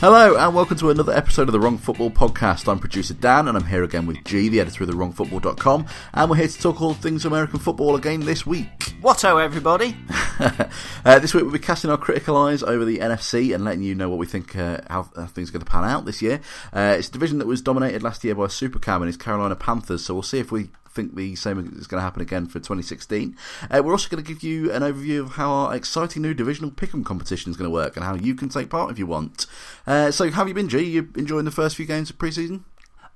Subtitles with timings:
[0.00, 2.70] Hello, and welcome to another episode of the Wrong Football Podcast.
[2.70, 6.36] I'm producer Dan, and I'm here again with Gee, the editor of TheWrongFootball.com, and we're
[6.36, 8.94] here to talk all things American football again this week.
[9.00, 9.96] Whatto, everybody!
[10.38, 13.96] uh, this week we'll be casting our critical eyes over the NFC and letting you
[13.96, 16.40] know what we think uh, how, how, things are going to pan out this year.
[16.72, 19.56] Uh, it's a division that was dominated last year by Super Cam and his Carolina
[19.56, 22.58] Panthers, so we'll see if we think the same is going to happen again for
[22.58, 23.36] 2016.
[23.70, 26.72] Uh, we're also going to give you an overview of how our exciting new divisional
[26.72, 29.46] pick'em competition is going to work and how you can take part if you want.
[29.86, 30.82] Uh, so, have you been, Gee?
[30.82, 32.62] You enjoying the first few games of preseason?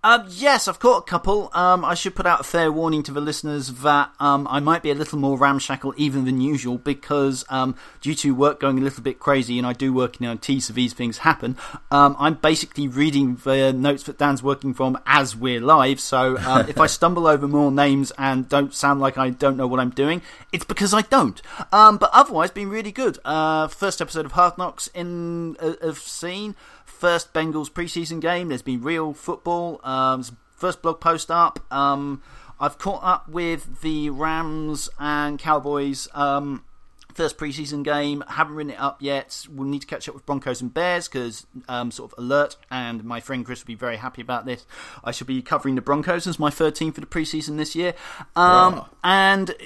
[0.05, 1.49] Uh, yes, I've caught a couple.
[1.53, 4.83] Um, I should put out a fair warning to the listeners that um, I might
[4.83, 8.81] be a little more ramshackle even than usual because um, due to work going a
[8.81, 11.57] little bit crazy, and I do work in IT, so these things happen.
[11.93, 16.01] Um, I'm basically reading the notes that Dan's working from as we're live.
[16.01, 19.69] So uh, if I stumble over more names and don't sound like I don't know
[19.69, 20.21] what I'm doing,
[20.53, 21.41] it's because I don't.
[21.71, 23.21] Um, but otherwise, been really good.
[23.25, 26.57] Uh, first episode of Hard Knocks in uh, have seen
[27.03, 28.47] first Bengals preseason game.
[28.47, 29.81] There's been real football.
[29.83, 31.59] Um, first blog post up.
[31.73, 32.23] Um,
[32.61, 36.07] I've caught up with the Rams and Cowboys.
[36.15, 36.65] Um,
[37.13, 38.23] first preseason game.
[38.29, 39.49] Haven't written it up yet.
[39.51, 42.57] We'll need to catch up with Broncos and Bears because um, sort of alert.
[42.71, 44.65] And my friend Chris will be very happy about this.
[45.03, 47.95] I shall be covering the Broncos as my third team for the preseason this year.
[48.37, 48.89] Um, wow.
[49.03, 49.57] And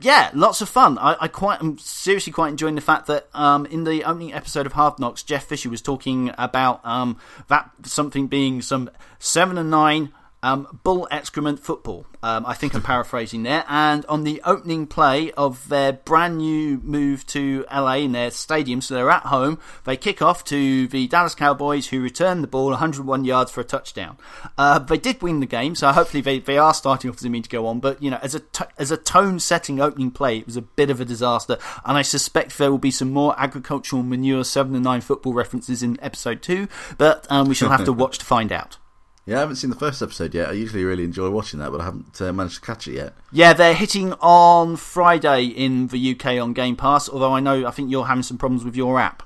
[0.00, 0.98] yeah, lots of fun.
[0.98, 4.66] I, I quite am seriously quite enjoying the fact that um, in the opening episode
[4.66, 9.70] of Hard Knocks, Jeff Fisher was talking about um, that something being some seven and
[9.70, 10.12] nine
[10.46, 12.06] um, bull excrement football.
[12.22, 13.64] Um, I think I'm paraphrasing there.
[13.68, 18.80] And on the opening play of their brand new move to LA in their stadium,
[18.80, 22.70] so they're at home, they kick off to the Dallas Cowboys, who return the ball
[22.70, 24.16] 101 yards for a touchdown.
[24.56, 27.28] Uh, they did win the game, so hopefully they, they are starting off as a
[27.28, 27.80] mean to go on.
[27.80, 30.62] But you know, as a t- as a tone setting opening play, it was a
[30.62, 31.58] bit of a disaster.
[31.84, 35.82] And I suspect there will be some more agricultural manure seven and nine football references
[35.82, 38.78] in episode two, but um, we shall have to watch to find out.
[39.26, 40.50] Yeah, I haven't seen the first episode yet.
[40.50, 43.12] I usually really enjoy watching that, but I haven't uh, managed to catch it yet.
[43.32, 47.72] Yeah, they're hitting on Friday in the UK on Game Pass, although I know I
[47.72, 49.24] think you're having some problems with your app.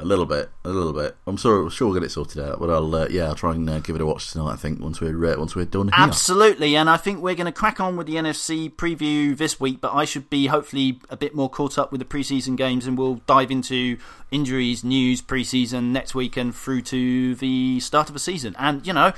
[0.00, 1.16] A little bit, a little bit.
[1.26, 3.68] I'm sure, sure we'll get it sorted out, but I'll, uh, yeah, I'll try and
[3.68, 4.52] uh, give it a watch tonight.
[4.52, 5.88] I think once we're uh, once we're done.
[5.88, 5.94] Here.
[5.96, 9.80] Absolutely, and I think we're going to crack on with the NFC preview this week.
[9.80, 12.96] But I should be hopefully a bit more caught up with the preseason games, and
[12.96, 13.98] we'll dive into
[14.30, 18.54] injuries, news, preseason next week, and through to the start of the season.
[18.56, 19.12] And you know,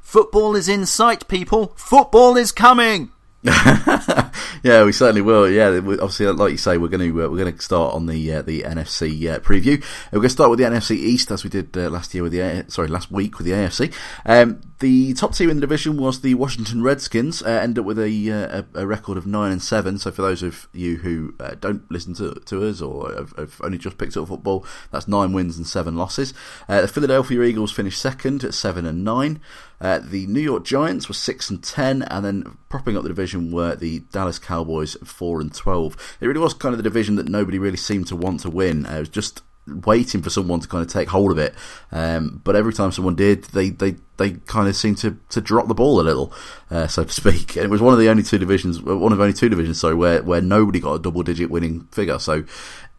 [0.00, 1.74] football is in sight, people.
[1.76, 3.10] Football is coming.
[4.62, 5.48] yeah, we certainly will.
[5.48, 8.32] Yeah, obviously, like you say, we're going to uh, we're going to start on the
[8.32, 9.82] uh, the NFC uh, preview.
[10.10, 12.32] We're going to start with the NFC East as we did uh, last year with
[12.32, 13.94] the sorry last week with the AFC.
[14.24, 17.42] Um, the top team in the division was the Washington Redskins.
[17.42, 19.98] Uh, ended up with a, uh, a, record of nine and seven.
[19.98, 23.78] So for those of you who don't listen to to us or have, have, only
[23.78, 26.34] just picked up football, that's nine wins and seven losses.
[26.68, 29.40] the Philadelphia Eagles finished second at seven and nine.
[29.80, 33.52] Uh, the New York Giants were six and ten, and then propping up the division
[33.52, 35.96] were the Dallas Cowboys four and twelve.
[36.20, 38.86] It really was kind of the division that nobody really seemed to want to win.
[38.86, 41.54] Uh, it was just waiting for someone to kind of take hold of it.
[41.90, 45.68] Um, but every time someone did, they, they, they kind of seemed to, to drop
[45.68, 46.32] the ball a little,
[46.70, 47.56] uh, so to speak.
[47.56, 49.94] And it was one of the only two divisions, one of only two divisions, sorry,
[49.94, 52.18] where, where nobody got a double digit winning figure.
[52.18, 52.44] So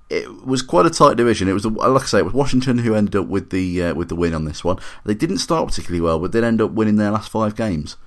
[0.10, 1.48] it was quite a tight division.
[1.48, 4.10] It was, like I say, it was Washington who ended up with the uh, with
[4.10, 4.78] the win on this one.
[5.04, 7.98] They didn't start particularly well, but did end up winning their last five games.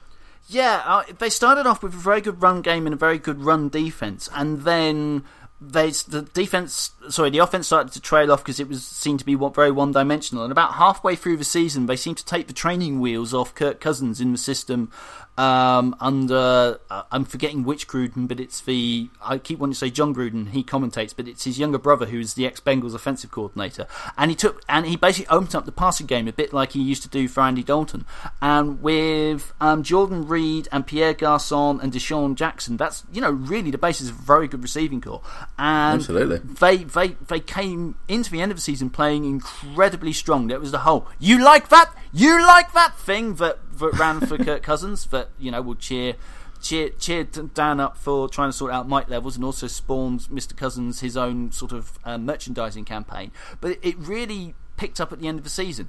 [0.49, 3.41] Yeah, uh, they started off with a very good run game and a very good
[3.41, 5.25] run defense, and then
[5.61, 9.27] they the defense, sorry, the offense started to trail off because it was seemed to
[9.27, 10.43] be very one dimensional.
[10.43, 13.79] And about halfway through the season, they seemed to take the training wheels off Kirk
[13.79, 14.91] Cousins in the system
[15.39, 19.91] um, under uh, I'm forgetting which Gruden, but it's the I keep wanting to say
[19.91, 20.51] Jon Gruden.
[20.51, 23.87] He commentates, but it's his younger brother who's the ex Bengals offensive coordinator,
[24.19, 26.83] and he took and he basically opened up the passing game a bit like he
[26.83, 28.05] used to do for Andy Dalton,
[28.43, 33.71] and with um, Jordan Reed and Pierre Garcon and DeSean Jackson, that's you know really
[33.71, 35.23] the basis of a very good receiving core,
[35.59, 36.39] and Absolutely.
[36.39, 40.49] they they they came into the end of the season playing incredibly strong.
[40.49, 44.39] That was the whole you like that you like that thing that that ran for
[44.39, 46.15] Kirk Cousins that you know will cheer
[46.61, 50.57] cheer cheer Dan up for trying to sort out mic levels and also spawns Mr.
[50.57, 53.33] Cousins his own sort of um, merchandising campaign.
[53.61, 55.89] But it really picked up at the end of the season.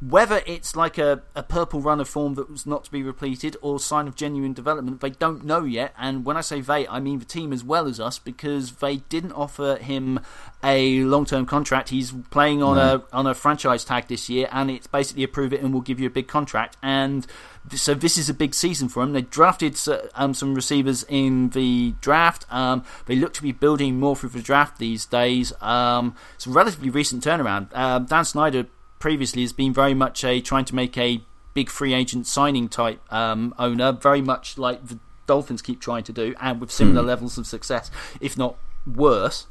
[0.00, 3.78] Whether it's like a, a purple runner form that was not to be repeated or
[3.78, 5.94] sign of genuine development, they don't know yet.
[5.98, 8.96] And when I say they, I mean the team as well as us because they
[8.96, 10.20] didn't offer him
[10.64, 11.90] a long term contract.
[11.90, 15.60] He's playing on a on a franchise tag this year, and it's basically approve it
[15.60, 16.78] and we'll give you a big contract.
[16.82, 17.26] And
[17.74, 19.12] so this is a big season for him.
[19.12, 19.78] They drafted
[20.14, 22.46] um, some receivers in the draft.
[22.50, 25.52] Um, they look to be building more through the draft these days.
[25.60, 27.68] Um, it's a relatively recent turnaround.
[27.74, 28.66] Uh, Dan Snyder
[29.00, 31.22] previously has been very much a trying to make a
[31.54, 36.12] big free agent signing type um, owner, very much like the Dolphins keep trying to
[36.12, 37.06] do, and with similar mm.
[37.06, 38.56] levels of success, if not
[38.86, 39.46] worse.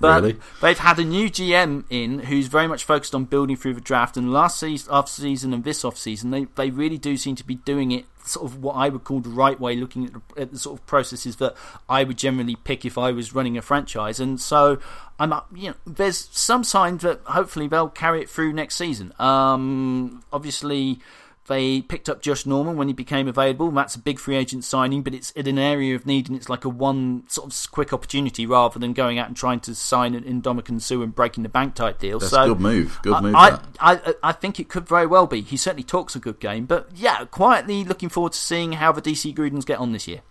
[0.00, 0.38] But really?
[0.60, 4.16] they've had a new GM in who's very much focused on building through the draft.
[4.16, 7.44] And last season, off season and this off season, they they really do seem to
[7.44, 10.40] be doing it sort of what I would call the right way, looking at the,
[10.40, 11.54] at the, sort of processes that
[11.88, 14.18] I would generally pick if I was running a franchise.
[14.18, 14.78] And so
[15.18, 15.48] I'm, up.
[15.54, 19.12] you know, there's some signs that hopefully they'll carry it through next season.
[19.18, 21.00] Um, obviously
[21.46, 23.70] they picked up Josh Norman when he became available.
[23.70, 26.48] That's a big free agent signing, but it's in an area of need and it's
[26.48, 30.14] like a one sort of quick opportunity rather than going out and trying to sign
[30.14, 32.18] an Ndamukong Suh and breaking the bank type deal.
[32.18, 32.98] That's so a good move.
[33.02, 33.34] Good move.
[33.34, 35.42] I, I, I, I, think it could very well be.
[35.42, 39.02] He certainly talks a good game, but yeah, quietly looking forward to seeing how the
[39.02, 40.22] DC Grudens get on this year.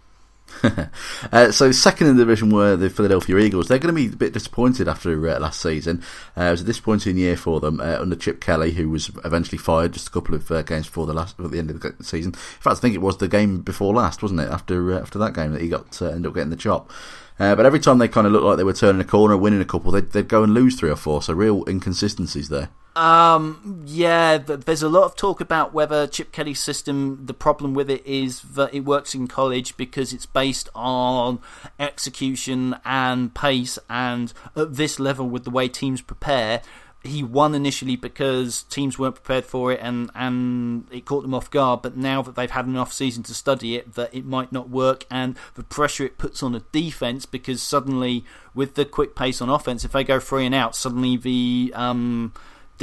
[1.31, 3.67] uh, so second in the division were the Philadelphia Eagles.
[3.67, 6.03] They're going to be a bit disappointed after uh, last season.
[6.37, 9.57] Uh, it was a disappointing year for them uh, under Chip Kelly, who was eventually
[9.57, 11.95] fired just a couple of uh, games before the last at the end of the
[12.03, 12.31] season.
[12.33, 14.49] In fact, I think it was the game before last, wasn't it?
[14.49, 16.91] After uh, after that game that he got ended up getting the chop.
[17.37, 19.65] but every time they kind of looked like they were turning a corner, winning a
[19.65, 21.21] couple, they'd, they'd go and lose three or four.
[21.21, 22.69] So real inconsistencies there.
[22.95, 27.89] Um, yeah, there's a lot of talk about whether Chip Kelly's system, the problem with
[27.89, 31.39] it is that it works in college because it's based on
[31.79, 36.61] execution and pace, and at this level, with the way teams prepare,
[37.03, 41.51] he won initially because teams weren't prepared for it and, and it caught them off
[41.51, 41.81] guard.
[41.81, 45.05] But now that they've had enough season to study it, that it might not work,
[45.11, 48.23] and the pressure it puts on a defense because suddenly,
[48.53, 52.33] with the quick pace on offense, if they go three and out, suddenly the um,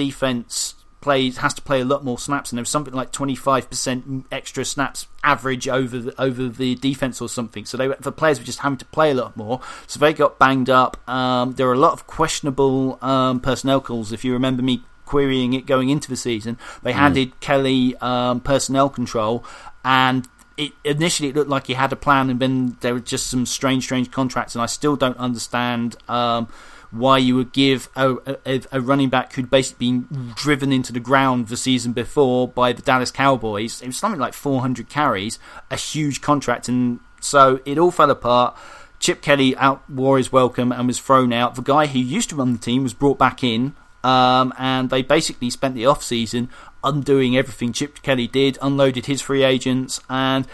[0.05, 3.35] defense plays has to play a lot more snaps, and there was something like twenty
[3.35, 7.65] five percent extra snaps average over the, over the defense or something.
[7.65, 9.61] So they were the players were just having to play a lot more.
[9.87, 10.93] So they got banged up.
[11.09, 14.13] Um, there were a lot of questionable um, personnel calls.
[14.13, 16.97] If you remember me querying it going into the season, they mm.
[16.97, 19.45] handed Kelly um, personnel control,
[19.85, 23.27] and it, initially it looked like he had a plan, and then there were just
[23.27, 25.97] some strange, strange contracts, and I still don't understand.
[26.09, 26.49] Um,
[26.91, 31.01] why you would give a, a, a, running back who'd basically been driven into the
[31.01, 35.39] ground the season before by the Dallas Cowboys, it was something like 400 carries,
[35.71, 38.57] a huge contract, and so it all fell apart.
[38.99, 41.55] Chip Kelly out wore his welcome and was thrown out.
[41.55, 45.03] The guy who used to run the team was brought back in, um, and they
[45.03, 46.51] basically spent the off season
[46.83, 50.47] undoing everything Chip Kelly did, unloaded his free agents, and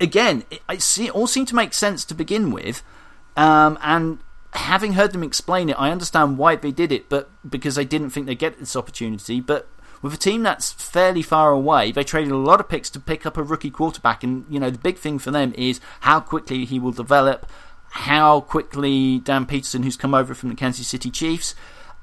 [0.00, 2.82] again, it, it all seemed to make sense to begin with.
[3.36, 4.18] Um, and
[4.56, 8.10] having heard them explain it, I understand why they did it, but because they didn't
[8.10, 9.40] think they'd get this opportunity.
[9.40, 9.68] But
[10.02, 13.26] with a team that's fairly far away, they traded a lot of picks to pick
[13.26, 14.22] up a rookie quarterback.
[14.24, 17.50] And, you know, the big thing for them is how quickly he will develop,
[17.90, 21.54] how quickly Dan Pederson, who's come over from the Kansas City Chiefs,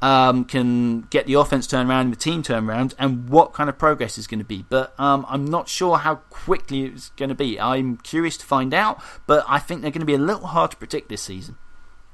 [0.02, 3.78] um, can get the offense turned around the team turned around, and what kind of
[3.78, 4.66] progress is going to be.
[4.68, 7.58] But um, I'm not sure how quickly it's going to be.
[7.58, 10.72] I'm curious to find out, but I think they're going to be a little hard
[10.72, 11.56] to predict this season.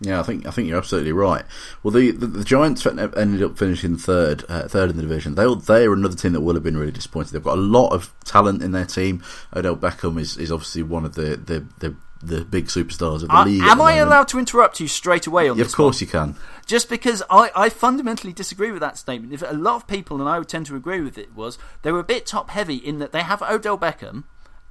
[0.01, 1.43] Yeah, I think I think you're absolutely right.
[1.83, 5.35] Well, the the, the Giants ended up finishing third, uh, third in the division.
[5.35, 7.33] They they are another team that will have been really disappointed.
[7.33, 9.21] They've got a lot of talent in their team.
[9.53, 13.45] Odell Beckham is, is obviously one of the, the, the, the big superstars of the
[13.45, 13.63] league.
[13.63, 15.73] Am I allowed to interrupt you straight away on yeah, this?
[15.73, 16.07] Of course one?
[16.07, 16.35] you can.
[16.65, 19.33] Just because I, I fundamentally disagree with that statement.
[19.33, 21.91] If a lot of people and I would tend to agree with it was they
[21.91, 24.23] were a bit top heavy in that they have Odell Beckham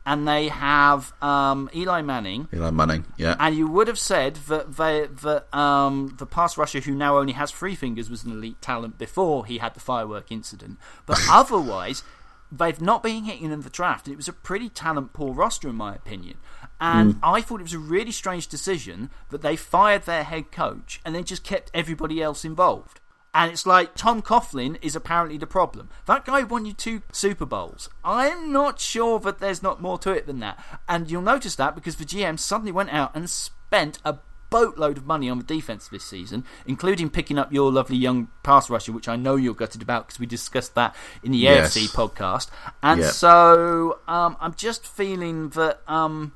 [0.09, 2.49] and they have um, Eli Manning.
[2.55, 3.37] Eli Manning, yeah.
[3.39, 7.35] And you would have said that they, that um, the pass rusher who now only
[7.35, 10.79] has three fingers was an elite talent before he had the firework incident.
[11.05, 12.05] But otherwise,
[12.51, 14.09] they've not been hitting in the draft.
[14.09, 16.39] It was a pretty talent poor roster, in my opinion.
[16.81, 17.19] And mm.
[17.23, 21.15] I thought it was a really strange decision that they fired their head coach and
[21.15, 23.01] then just kept everybody else involved.
[23.39, 25.91] And it's like Tom Coughlin is apparently the problem.
[26.07, 27.89] That guy won you two Super Bowls.
[28.03, 30.59] I'm not sure that there's not more to it than that.
[30.89, 34.19] And you'll notice that because the GM suddenly went out and spent a
[34.51, 38.69] boatload of money on the defense this season, including picking up your lovely young pass
[38.69, 41.77] rusher, which I know you're gutted about because we discussed that in the yes.
[41.77, 42.49] AFC podcast.
[42.83, 43.13] And yep.
[43.13, 46.33] so um, I'm just feeling that um,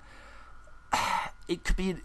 [1.48, 1.96] it could be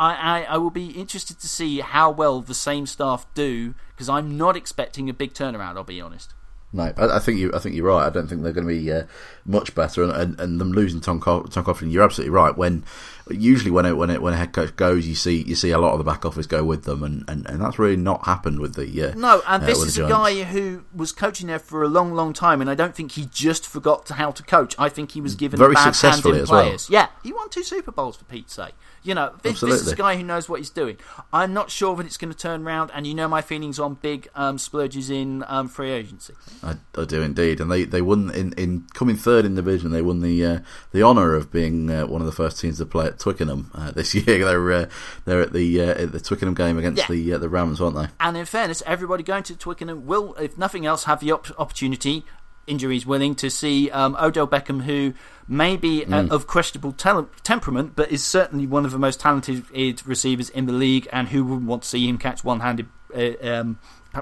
[0.00, 4.08] I, I, I will be interested to see how well the same staff do because
[4.08, 5.76] I'm not expecting a big turnaround.
[5.76, 6.32] I'll be honest.
[6.72, 7.50] No, I, I, think you.
[7.52, 8.06] I think you're right.
[8.06, 9.02] I don't think they're going to be uh,
[9.44, 11.90] much better, and, and, and, them losing Tom, Tom Coughlin.
[11.90, 12.56] You're absolutely right.
[12.56, 12.84] When
[13.28, 15.78] usually when it, when it, when a head coach goes, you see you see a
[15.78, 18.60] lot of the back office go with them, and, and, and that's really not happened
[18.60, 19.42] with the uh, no.
[19.48, 22.60] And uh, this is a guy who was coaching there for a long, long time,
[22.60, 24.76] and I don't think he just forgot how to coach.
[24.78, 26.88] I think he was given very successfully as players.
[26.88, 27.02] well.
[27.02, 28.74] Yeah, he won two Super Bowls for Pete's sake.
[29.02, 30.98] You know, this, this, is a guy who knows what he's doing.
[31.32, 33.94] I'm not sure that it's going to turn around, and you know my feelings on
[33.94, 36.34] big um, splurges in um, free agency.
[36.62, 39.90] I, I, do indeed, and they, they won in, in coming third in the division.
[39.90, 40.58] They won the uh,
[40.92, 43.90] the honour of being uh, one of the first teams to play at Twickenham uh,
[43.94, 44.44] this year.
[44.44, 44.86] They're uh,
[45.24, 47.06] they're at the uh, at the Twickenham game against yeah.
[47.08, 48.08] the uh, the Rams, aren't they?
[48.20, 52.24] And in fairness, everybody going to Twickenham will, if nothing else, have the op- opportunity
[52.70, 55.12] injuries willing to see um, Odell Beckham, who
[55.46, 56.30] may be uh, mm.
[56.30, 59.64] of questionable temperament, but is certainly one of the most talented
[60.06, 63.78] receivers in the league, and who wouldn't want to see him catch one-handed uh, um,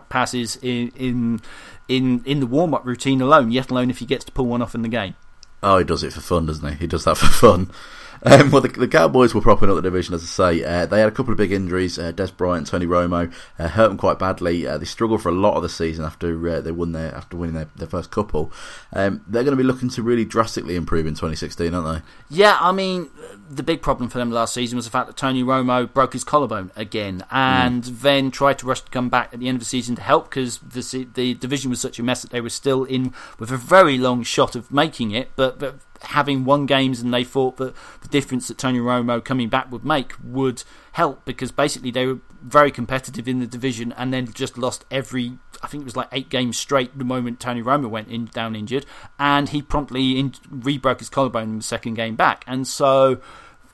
[0.08, 1.40] passes in in
[1.88, 4.74] in, in the warm-up routine alone, yet alone if he gets to pull one off
[4.74, 5.14] in the game.
[5.62, 6.74] Oh, he does it for fun, doesn't he?
[6.76, 7.70] He does that for fun.
[8.28, 10.64] Um, well, the, the, Cowboys were propping up the division, as I say.
[10.64, 11.98] Uh, they had a couple of big injuries.
[11.98, 14.66] Uh, Dez Bryant, Tony Romo uh, hurt them quite badly.
[14.66, 17.36] Uh, they struggled for a lot of the season after uh, they won their after
[17.36, 18.52] winning their, their first couple.
[18.92, 22.36] Um, they're going to be looking to really drastically improve in 2016, aren't they?
[22.36, 23.08] Yeah, I mean,
[23.48, 26.24] the big problem for them last season was the fact that Tony Romo broke his
[26.24, 28.00] collarbone again, and mm.
[28.00, 30.28] then tried to rush to come back at the end of the season to help
[30.28, 33.56] because the the division was such a mess that they were still in with a
[33.56, 37.74] very long shot of making it, but, but having won games and they thought that
[38.02, 40.62] the difference that Tony Romo coming back would make would
[40.92, 45.38] help because basically they were very competitive in the division and then just lost every
[45.62, 48.54] I think it was like eight games straight the moment Tony Romo went in, down
[48.54, 48.86] injured
[49.18, 53.20] and he promptly in, re-broke his collarbone in the second game back and so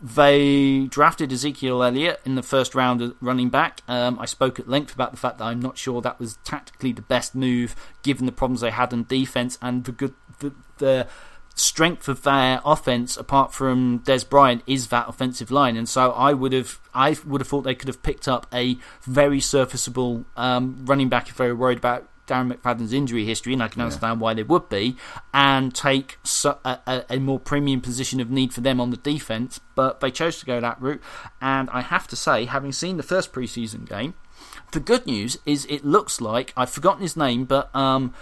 [0.01, 3.81] they drafted Ezekiel Elliott in the first round of running back.
[3.89, 6.93] Um, I spoke at length about the fact that I'm not sure that was tactically
[6.93, 11.07] the best move given the problems they had on defense and the good the, the
[11.55, 15.77] strength of their offense, apart from Dez Bryant, is that offensive line.
[15.77, 18.77] And so I would have, I would have thought they could have picked up a
[19.03, 23.63] very serviceable um, running back if they were worried about Darren McFadden's injury history, and
[23.63, 24.23] I can understand yeah.
[24.23, 24.97] why they would be,
[25.33, 29.61] and take a, a, a, more premium position of need for them on the defense.
[29.75, 31.03] But they chose to go that route,
[31.41, 34.15] and I have to say, having seen the first preseason game,
[34.73, 38.15] the good news is it looks like I've forgotten his name, but um,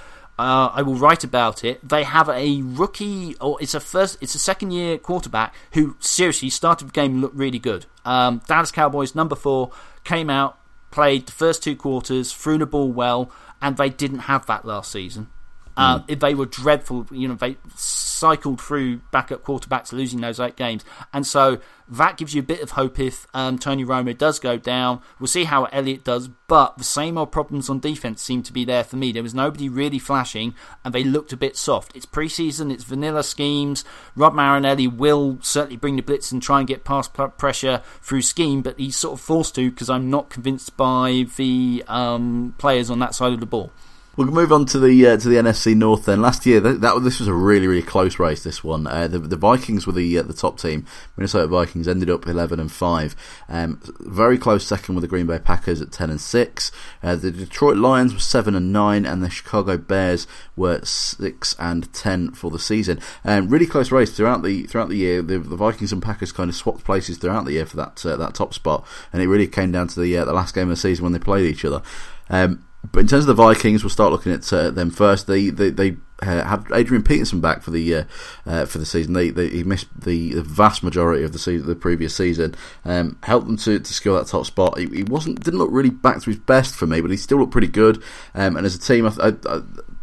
[0.43, 1.87] uh, I will write about it.
[1.87, 6.51] They have a rookie, or it's a first, it's a second year quarterback who seriously
[6.51, 7.87] started the game looked really good.
[8.05, 9.71] Um, Dallas Cowboys number four
[10.05, 10.59] came out,
[10.91, 13.31] played the first two quarters, threw the ball well,
[13.61, 15.29] and they didn't have that last season.
[15.77, 16.21] Uh, mm.
[16.21, 17.07] They were dreadful.
[17.11, 22.35] You know, they cycled through backup quarterbacks, losing those eight games, and so that gives
[22.35, 25.03] you a bit of hope if um, Tony Romo does go down.
[25.19, 28.65] We'll see how Elliott does, but the same old problems on defense seem to be
[28.65, 29.13] there for me.
[29.13, 31.95] There was nobody really flashing, and they looked a bit soft.
[31.95, 33.85] It's preseason, it's vanilla schemes.
[34.17, 38.63] Rod Marinelli will certainly bring the blitz and try and get past pressure through scheme,
[38.63, 43.01] but he's sort of forced to because I'm not convinced by the um, players on
[43.01, 43.71] that side of the ball.
[44.15, 46.21] We'll move on to the uh, to the NFC North then.
[46.21, 48.45] Last year, that, that, this was a really really close race.
[48.45, 50.85] This one, uh, the, the Vikings were the uh, the top team.
[51.17, 53.17] Minnesota Vikings ended up eleven and five.
[53.49, 56.71] Um, very close second with the Green Bay Packers at ten and six.
[57.03, 60.27] Uh, the Detroit Lions were seven and nine, and the Chicago Bears
[60.57, 63.01] were six and ten for the season.
[63.25, 65.23] Um, really close race throughout the throughout the year.
[65.23, 68.17] The, the, Vikings and Packers kind of swapped places throughout the year for that uh,
[68.17, 70.71] that top spot, and it really came down to the uh, the last game of
[70.71, 71.81] the season when they played each other.
[72.29, 75.27] Um, but in terms of the Vikings, we'll start looking at uh, them first.
[75.27, 78.05] They they, they uh, have Adrian Peterson back for the uh,
[78.45, 79.13] uh, for the season.
[79.13, 82.55] They, they, he missed the, the, vast majority of the season, the previous season.
[82.85, 84.79] Um, helped them to, to secure that top spot.
[84.79, 87.39] He, he, wasn't didn't look really back to his best for me, but he still
[87.39, 88.03] looked pretty good.
[88.35, 89.63] Um, and as a team, I, I, I,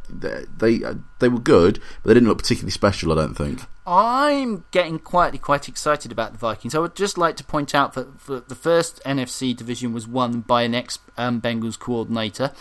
[0.09, 0.79] they
[1.19, 3.11] they were good, but they didn't look particularly special.
[3.11, 3.61] I don't think.
[3.85, 6.75] I'm getting quietly quite excited about the Vikings.
[6.75, 10.63] I would just like to point out that the first NFC division was won by
[10.63, 12.51] an ex um, Bengals coordinator.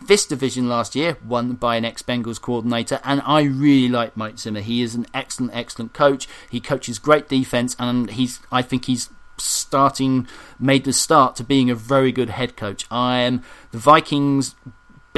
[0.00, 4.38] This division last year won by an ex Bengals coordinator, and I really like Mike
[4.38, 4.60] Zimmer.
[4.60, 6.28] He is an excellent, excellent coach.
[6.48, 9.10] He coaches great defense, and he's I think he's
[9.40, 10.26] starting
[10.58, 12.86] made the start to being a very good head coach.
[12.90, 14.54] I am the Vikings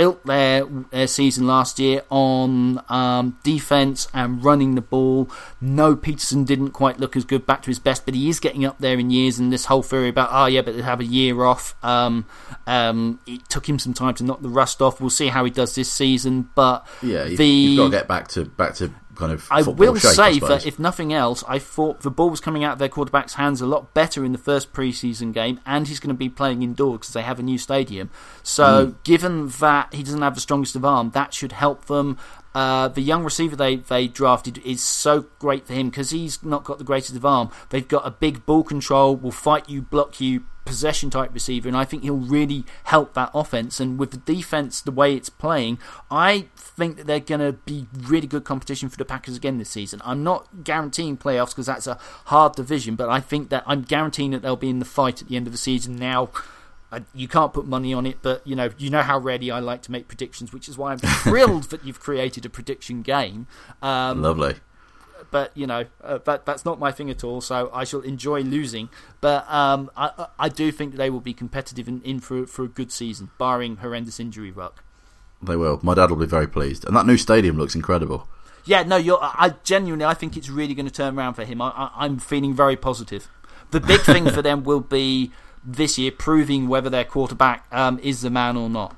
[0.00, 5.28] built their, their season last year on um, defense and running the ball.
[5.60, 8.64] No, Peterson didn't quite look as good back to his best, but he is getting
[8.64, 9.38] up there in years.
[9.38, 12.24] And this whole theory about, oh, yeah, but they have a year off, um,
[12.66, 15.02] um, it took him some time to knock the rust off.
[15.02, 16.48] We'll see how he does this season.
[16.54, 18.90] But yeah, you've, the, you've got to get back to back to
[19.20, 19.46] kind of.
[19.50, 22.64] I will shape, say I that if nothing else, I thought the ball was coming
[22.64, 26.00] out of their quarterback's hands a lot better in the first preseason game, and he's
[26.00, 28.10] going to be playing indoors because they have a new stadium.
[28.42, 29.04] So, mm.
[29.04, 32.18] given that he doesn't have the strongest of arm, that should help them.
[32.52, 36.64] Uh, the young receiver they, they drafted is so great for him because he's not
[36.64, 37.48] got the greatest of arm.
[37.68, 41.76] They've got a big ball control, will fight you, block you, possession type receiver, and
[41.76, 43.80] I think he'll really help that offense.
[43.80, 45.80] And with the defense the way it's playing,
[46.12, 49.68] I think that they're going to be really good competition for the Packers again this
[49.68, 50.00] season.
[50.04, 54.30] I'm not guaranteeing playoffs because that's a hard division, but I think that I'm guaranteeing
[54.30, 55.96] that they'll be in the fight at the end of the season.
[55.96, 56.30] Now,
[57.12, 59.82] you can't put money on it, but you know you know how ready I like
[59.82, 63.48] to make predictions, which is why I'm thrilled that you've created a prediction game.
[63.82, 64.54] Um, Lovely.
[65.30, 67.40] But you know uh, that that's not my thing at all.
[67.40, 68.88] So I shall enjoy losing.
[69.20, 72.68] But um, I I do think they will be competitive in, in for for a
[72.68, 74.82] good season, barring horrendous injury luck.
[75.42, 75.80] They will.
[75.82, 78.28] My dad will be very pleased, and that new stadium looks incredible.
[78.64, 79.18] Yeah, no, you're.
[79.20, 81.62] I genuinely, I think it's really going to turn around for him.
[81.62, 83.28] I, I, I'm feeling very positive.
[83.70, 85.32] The big thing for them will be
[85.64, 88.96] this year proving whether their quarterback um, is the man or not.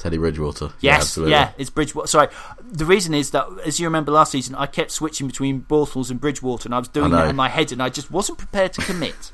[0.00, 0.70] Teddy Bridgewater.
[0.80, 2.08] Yes, yeah, yeah, it's Bridgewater.
[2.08, 2.28] Sorry,
[2.64, 6.18] the reason is that, as you remember last season, I kept switching between Bortles and
[6.18, 8.80] Bridgewater, and I was doing that in my head, and I just wasn't prepared to
[8.80, 9.30] commit.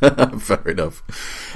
[0.40, 1.04] Fair enough.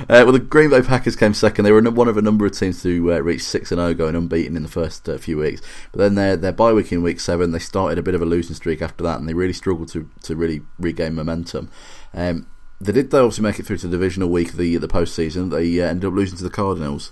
[0.03, 1.65] Uh, well, the Green Bay Packers came second.
[1.65, 3.95] They were one of a number of teams to uh, reach six and zero, oh,
[3.95, 5.61] going unbeaten in the first uh, few weeks.
[5.91, 8.27] But then their their bye week in week seven, they started a bit of a
[8.27, 11.71] losing streak after that, and they really struggled to to really regain momentum.
[12.15, 12.47] Um,
[12.81, 15.51] they did though obviously make it through to the divisional week of the the postseason.
[15.51, 17.11] They uh, ended up losing to the Cardinals.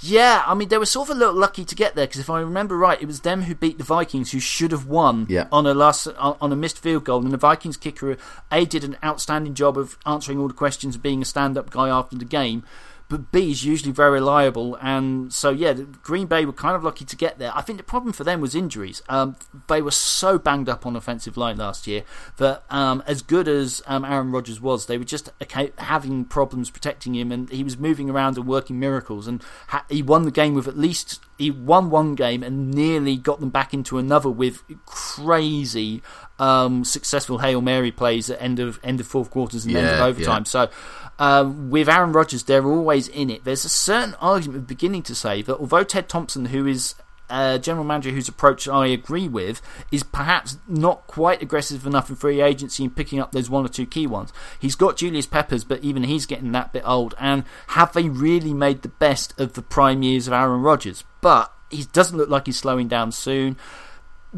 [0.00, 2.30] Yeah, I mean they were sort of a little lucky to get there because if
[2.30, 5.48] I remember right, it was them who beat the Vikings who should have won yeah.
[5.50, 8.16] on a last on a missed field goal, and the Vikings kicker
[8.52, 11.88] a did an outstanding job of answering all the questions, being a stand up guy
[11.88, 12.62] after the game
[13.08, 14.76] but B is usually very reliable.
[14.82, 17.52] And so, yeah, Green Bay were kind of lucky to get there.
[17.54, 19.02] I think the problem for them was injuries.
[19.08, 19.36] Um,
[19.66, 22.04] they were so banged up on offensive line last year
[22.36, 25.30] that um, as good as um, Aaron Rodgers was, they were just
[25.78, 29.26] having problems protecting him, and he was moving around and working miracles.
[29.26, 33.16] And ha- he won the game with at least he won one game and nearly
[33.16, 36.02] got them back into another with crazy
[36.38, 39.88] um, successful hail mary plays at end of end of fourth quarters and yeah, end
[39.88, 40.42] of overtime.
[40.42, 40.48] Yeah.
[40.48, 40.70] So
[41.18, 43.44] um, with Aaron Rodgers, they're always in it.
[43.44, 46.94] There's a certain argument beginning to say that although Ted Thompson, who is
[47.30, 49.60] a general manager whose approach I agree with,
[49.90, 53.68] is perhaps not quite aggressive enough in free agency and picking up those one or
[53.68, 54.32] two key ones.
[54.58, 57.14] He's got Julius Peppers, but even he's getting that bit old.
[57.18, 61.04] And have they really made the best of the prime years of Aaron Rodgers?
[61.20, 63.56] But he doesn't look like he's slowing down soon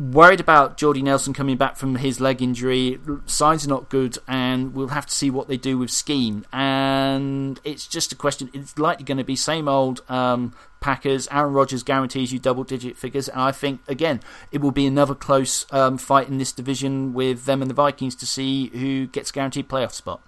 [0.01, 2.99] worried about Jordy Nelson coming back from his leg injury.
[3.27, 6.47] Signs are not good, and we'll have to see what they do with scheme.
[6.53, 8.51] And it's just a question.
[8.55, 11.29] It's likely going to be same old um, Packers.
[11.31, 15.15] Aaron Rodgers guarantees you double digit figures, and I think again it will be another
[15.15, 19.31] close um, fight in this division with them and the Vikings to see who gets
[19.31, 20.23] guaranteed playoff spot.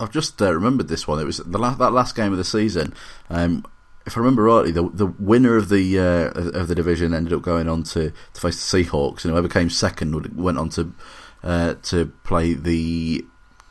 [0.00, 1.18] I've just uh, remembered this one.
[1.18, 2.94] It was the last, that last game of the season.
[3.28, 3.64] Um,
[4.08, 7.42] if I remember rightly, the the winner of the uh, of the division ended up
[7.42, 10.92] going on to, to face the Seahawks, and whoever came second would, went on to
[11.42, 13.24] uh, to play the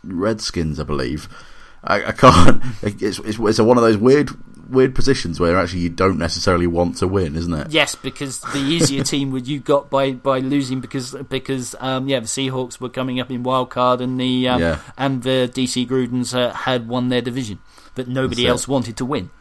[0.03, 1.27] Redskins, I believe.
[1.83, 2.63] I, I can't.
[2.81, 4.29] It's, it's, it's one of those weird
[4.69, 7.71] weird positions where actually you don't necessarily want to win, isn't it?
[7.71, 12.19] Yes, because the easier team would you got by, by losing because because um, yeah
[12.19, 14.79] the Seahawks were coming up in wild card and the um, yeah.
[14.97, 17.59] and the DC Grudens uh, had won their division
[17.97, 19.31] but nobody else wanted to win.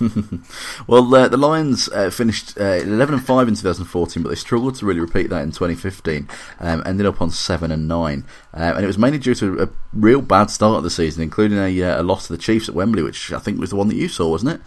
[0.86, 4.74] well, uh, the Lions uh, finished uh, 11 and 5 in 2014, but they struggled
[4.76, 6.28] to really repeat that in 2015.
[6.58, 8.24] Um, ended up on 7 and 9.
[8.54, 11.58] Um, and it was mainly due to a real bad start of the season, including
[11.58, 13.88] a, uh, a, loss to the Chiefs at Wembley, which I think was the one
[13.88, 14.60] that you saw, wasn't it?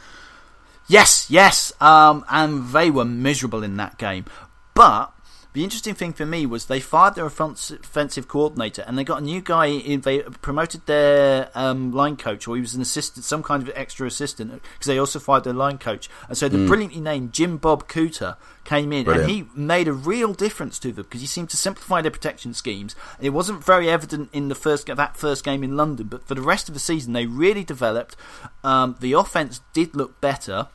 [0.87, 1.71] Yes, yes.
[1.81, 4.25] Um, and they were miserable in that game.
[4.73, 5.13] But
[5.53, 9.23] the interesting thing for me was they fired their offensive coordinator and they got a
[9.23, 10.01] new guy in.
[10.01, 14.07] They promoted their um, line coach, or he was an assistant, some kind of extra
[14.07, 16.09] assistant, because they also fired their line coach.
[16.27, 16.67] And so the mm.
[16.67, 19.29] brilliantly named Jim Bob Cooter came in Brilliant.
[19.29, 22.55] and he made a real difference to them because he seemed to simplify their protection
[22.55, 22.95] schemes.
[23.21, 26.41] It wasn't very evident in the first that first game in London, but for the
[26.41, 28.15] rest of the season, they really developed.
[28.63, 30.69] Um, the offense did look better,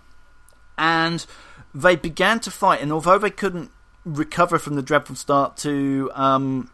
[0.76, 1.26] and
[1.74, 2.80] they began to fight.
[2.80, 3.72] And although they couldn't
[4.16, 6.70] recover from the dreadful start to um,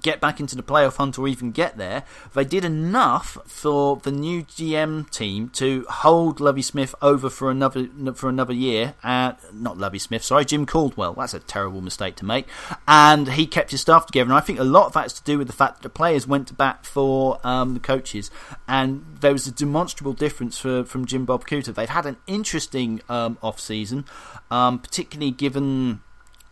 [0.00, 2.04] get back into the playoff hunt or even get there.
[2.34, 7.88] They did enough for the new GM team to hold Lovie Smith over for another
[8.14, 8.94] for another year.
[9.04, 11.14] Not Lovie Smith, sorry, Jim Caldwell.
[11.14, 12.46] That's a terrible mistake to make.
[12.88, 14.30] And he kept his staff together.
[14.30, 16.26] And I think a lot of that's to do with the fact that the players
[16.26, 18.30] went to bat for um, the coaches,
[18.66, 21.74] and there was a demonstrable difference for, from Jim Bob Cooter.
[21.74, 24.04] They've had an interesting um, off season,
[24.50, 26.00] um, particularly given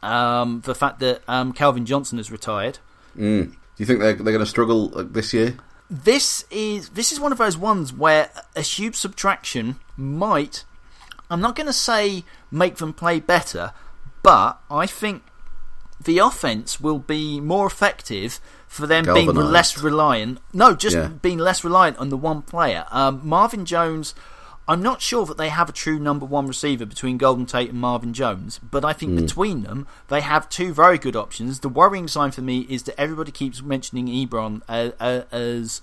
[0.03, 2.79] um, the fact that um, Calvin Johnson has retired.
[3.17, 3.51] Mm.
[3.51, 5.57] Do you think they're, they're going to struggle this year?
[5.89, 10.65] This is this is one of those ones where a huge subtraction might.
[11.29, 13.73] I'm not going to say make them play better,
[14.23, 15.23] but I think
[16.03, 20.39] the offense will be more effective for them being less reliant.
[20.53, 21.09] No, just yeah.
[21.09, 22.87] being less reliant on the one player.
[22.91, 24.15] Um, Marvin Jones.
[24.71, 27.81] I'm not sure that they have a true number one receiver between Golden Tate and
[27.81, 29.21] Marvin Jones, but I think mm.
[29.21, 31.59] between them, they have two very good options.
[31.59, 35.83] The worrying sign for me is that everybody keeps mentioning Ebron as, uh, as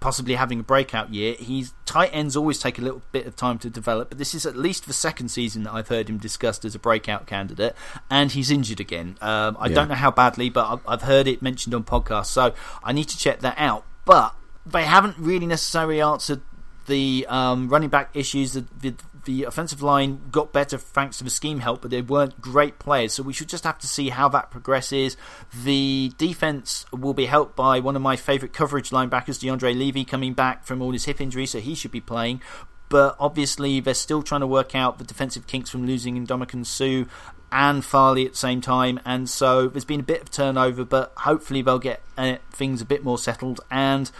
[0.00, 1.34] possibly having a breakout year.
[1.34, 4.46] He's tight ends always take a little bit of time to develop, but this is
[4.46, 7.76] at least the second season that I've heard him discussed as a breakout candidate,
[8.08, 9.18] and he's injured again.
[9.20, 9.74] Um, I yeah.
[9.74, 13.18] don't know how badly, but I've heard it mentioned on podcasts, so I need to
[13.18, 13.84] check that out.
[14.06, 14.34] But
[14.64, 16.40] they haven't really necessarily answered
[16.86, 18.94] the um, running back issues, the, the,
[19.24, 23.14] the offensive line got better thanks to the scheme help, but they weren't great players.
[23.14, 25.16] So we should just have to see how that progresses.
[25.64, 30.34] The defense will be helped by one of my favourite coverage linebackers, DeAndre Levy, coming
[30.34, 32.42] back from all his hip injury, so he should be playing.
[32.88, 37.08] But obviously, they're still trying to work out the defensive kinks from losing Ndamukong Suh
[37.50, 41.12] and Fairley at the same time, and so there's been a bit of turnover, but
[41.18, 44.10] hopefully they'll get uh, things a bit more settled and.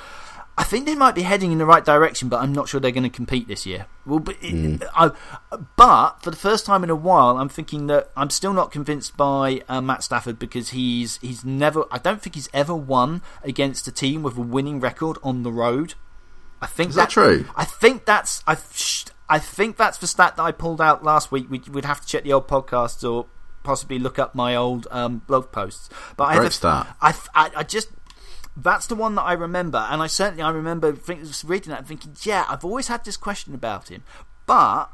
[0.56, 2.92] I think they might be heading in the right direction, but I'm not sure they're
[2.92, 3.86] going to compete this year.
[4.06, 4.82] Well, but, mm.
[4.94, 5.10] I,
[5.76, 9.16] but for the first time in a while, I'm thinking that I'm still not convinced
[9.16, 11.84] by uh, Matt Stafford because he's he's never.
[11.90, 15.50] I don't think he's ever won against a team with a winning record on the
[15.50, 15.94] road.
[16.62, 17.46] I think Is that, that true.
[17.56, 18.56] I think that's I.
[19.28, 21.50] I think that's the stat that I pulled out last week.
[21.50, 23.26] We'd, we'd have to check the old podcasts or
[23.62, 25.88] possibly look up my old um, blog posts.
[26.16, 26.86] But Great I, have, start.
[27.00, 27.88] I, I, I just
[28.56, 31.88] that's the one that I remember, and I certainly I remember think, reading that and
[31.88, 34.02] thinking, yeah, I've always had this question about him,
[34.46, 34.90] but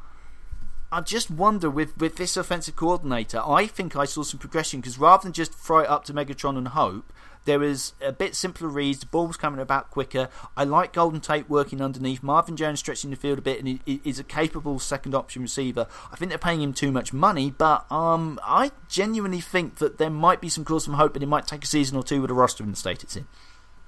[0.92, 4.98] I just wonder with with this offensive coordinator, I think I saw some progression because
[4.98, 7.12] rather than just throw it up to Megatron and hope,
[7.44, 9.00] there was a bit simpler reads.
[9.00, 10.28] The ball was coming about quicker.
[10.56, 12.22] I like Golden Tate working underneath.
[12.22, 15.86] Marvin Jones stretching the field a bit and he is a capable second option receiver.
[16.12, 20.10] I think they're paying him too much money, but um, I genuinely think that there
[20.10, 22.28] might be some cause for hope, and it might take a season or two with
[22.28, 23.26] the roster in the state it's in.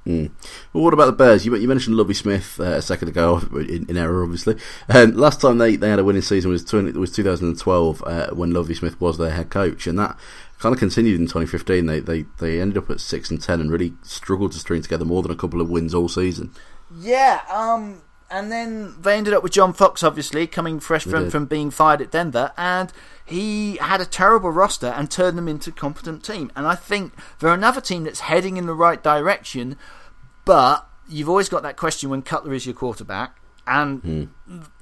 [0.07, 0.33] Mm.
[0.73, 1.47] Well, what about the Bears?
[1.47, 4.57] You, you mentioned Lovie Smith uh, a second ago, in, in error, obviously.
[4.89, 8.53] Um, last time they, they had a winning season was 20, was 2012 uh, when
[8.53, 10.19] Lovie Smith was their head coach, and that
[10.59, 11.87] kind of continued in 2015.
[11.87, 15.05] They, they they ended up at six and ten and really struggled to string together
[15.05, 16.53] more than a couple of wins all season.
[17.01, 21.45] Yeah, um, and then they ended up with John Fox, obviously coming fresh from, from
[21.45, 22.91] being fired at Denver, and
[23.27, 26.51] he had a terrible roster and turned them into a competent team.
[26.57, 29.77] And I think they're another team that's heading in the right direction,
[30.47, 33.37] but you've always got that question when Cutler is your quarterback.
[33.65, 34.29] And mm.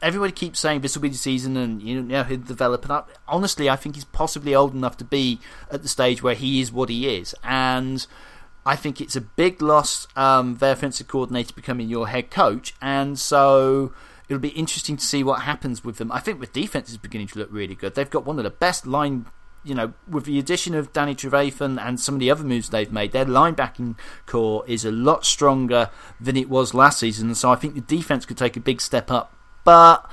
[0.00, 2.84] everybody keeps saying this will be the season, and you know he'll develop.
[2.84, 5.38] And I, honestly, I think he's possibly old enough to be
[5.70, 7.34] at the stage where he is what he is.
[7.44, 8.06] And
[8.64, 10.06] I think it's a big loss.
[10.16, 13.92] Um, their offensive coordinator becoming your head coach, and so
[14.28, 16.12] it'll be interesting to see what happens with them.
[16.12, 17.94] I think the defense is beginning to look really good.
[17.94, 19.26] They've got one of the best line,
[19.64, 22.92] you know, with the addition of Danny Trevathan and some of the other moves they've
[22.92, 27.34] made, their linebacking core is a lot stronger than it was last season.
[27.34, 29.34] So I think the defense could take a big step up.
[29.64, 30.08] But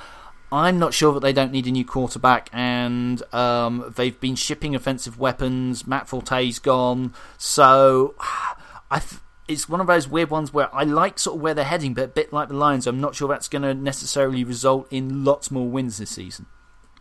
[0.52, 4.76] I'm not sure that they don't need a new quarterback, and um, they've been shipping
[4.76, 5.86] offensive weapons.
[5.86, 8.16] Matt Forte's gone, so
[8.92, 9.00] I.
[9.00, 11.94] Th- it's one of those weird ones where I like sort of where they're heading,
[11.94, 15.24] but a bit like the Lions, I'm not sure that's going to necessarily result in
[15.24, 16.48] lots more wins this season.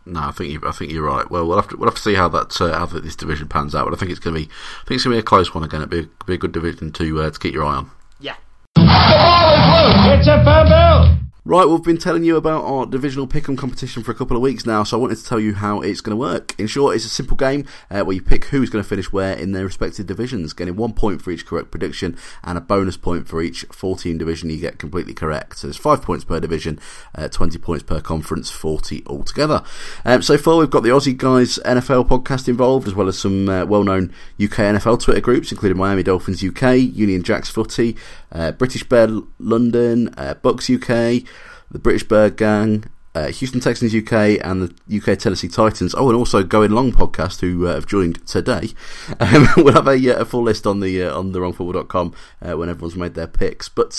[0.05, 1.29] No, I think you, I think you're right.
[1.29, 3.75] Well, we'll have to we'll have to see how that uh, how this division pans
[3.75, 3.83] out.
[3.83, 5.53] But I think it's going to be I think it's going to be a close
[5.53, 5.81] one again.
[5.81, 7.91] It'll be, be a good division to uh, to keep your eye on.
[8.21, 8.37] Yeah.
[8.75, 10.19] The ball is loose.
[10.19, 11.26] It's a fumble.
[11.47, 14.65] Right, we've been telling you about our divisional pick'em competition for a couple of weeks
[14.65, 16.53] now, so I wanted to tell you how it's going to work.
[16.59, 19.31] In short, it's a simple game uh, where you pick who's going to finish where
[19.31, 23.29] in their respective divisions, getting one point for each correct prediction and a bonus point
[23.29, 25.59] for each 14 division you get completely correct.
[25.59, 26.81] So there's five points per division,
[27.15, 29.63] uh, 20 points per conference, 40 altogether.
[30.03, 33.47] Um, so far, we've got the Aussie Guys NFL podcast involved, as well as some
[33.47, 37.95] uh, well-known UK NFL Twitter groups, including Miami Dolphins UK, Union Jacks Footy,
[38.31, 39.07] uh, British Bear
[39.39, 41.23] London, uh, Bucks UK
[41.71, 42.85] the British Bird Gang,
[43.15, 45.95] uh, Houston Texans UK and the UK Tennessee Titans.
[45.97, 48.69] Oh, and also Going Long podcast, who uh, have joined today.
[49.19, 52.57] Um, we'll have a, uh, a, full list on the uh, on the wrongfootball.com uh,
[52.57, 53.67] when everyone's made their picks.
[53.67, 53.91] But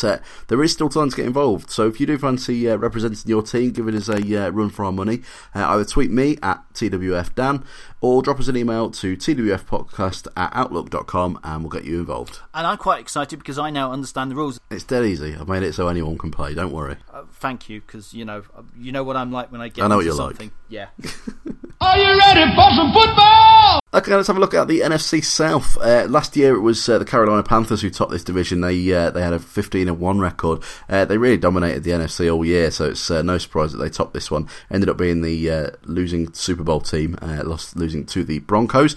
[0.49, 1.71] there is still time to get involved.
[1.71, 5.23] So if you do fancy representing your team, give us a run for our money.
[5.55, 7.65] either tweet me at TWFDan
[8.01, 12.41] or drop us an email to twfpodcast at outlook.com and we'll get you involved.
[12.55, 14.61] And I'm quite excited because I now understand the rules.
[14.71, 15.35] It's dead easy.
[15.35, 16.55] I've made it so anyone can play.
[16.55, 16.97] Don't worry.
[17.13, 19.85] Uh, thank you, because you know uh, you know what I'm like when I get
[19.85, 20.49] I know what you're something.
[20.49, 20.55] Like.
[20.69, 20.89] Yeah.
[21.81, 23.81] Are you ready for some football?
[23.95, 25.79] Okay, let's have a look at the NFC South.
[25.79, 28.61] Uh, last year it was uh, the Carolina Panthers who topped this division.
[28.61, 30.63] They uh, they had a 15 and 1 record.
[30.91, 33.89] Uh, they really dominated the NFC all year, so it's uh, no surprise that they
[33.89, 34.47] topped this one.
[34.71, 38.95] Ended up being the uh, losing Super Bowl team, lost losing to the Broncos.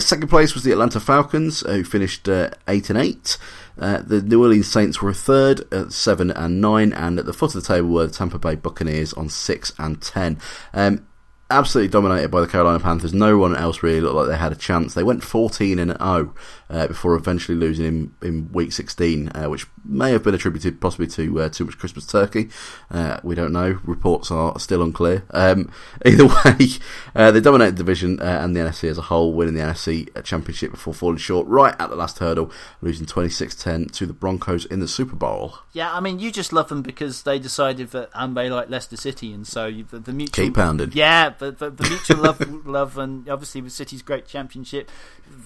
[0.00, 3.38] second place was the Atlanta Falcons, who finished 8 and 8.
[3.78, 7.62] the New Orleans Saints were third at seven and nine, and at the foot of
[7.62, 10.38] the table were the Tampa Bay Buccaneers on six and ten.
[10.74, 11.06] Um,
[11.50, 13.14] absolutely dominated by the Carolina Panthers.
[13.14, 14.94] No one else really looked like they had a chance.
[14.94, 16.34] They went 14 and 0
[16.68, 21.06] uh, before eventually losing in, in week 16, uh, which may have been attributed possibly
[21.06, 22.48] to uh, too much Christmas turkey.
[22.90, 23.78] Uh, we don't know.
[23.84, 25.24] Reports are still unclear.
[25.30, 25.70] Um,
[26.04, 26.68] either way,
[27.14, 30.24] uh, they dominated the division uh, and the NFC as a whole, winning the NFC
[30.24, 32.50] Championship before falling short right at the last hurdle,
[32.80, 35.58] losing 26-10 to the Broncos in the Super Bowl.
[35.72, 38.96] Yeah, I mean, you just love them because they decided that and they like Leicester
[38.96, 40.90] City, and so the, the mutual keep pounding.
[40.92, 44.90] Yeah, the, the, the mutual love, love, and obviously with City's great championship,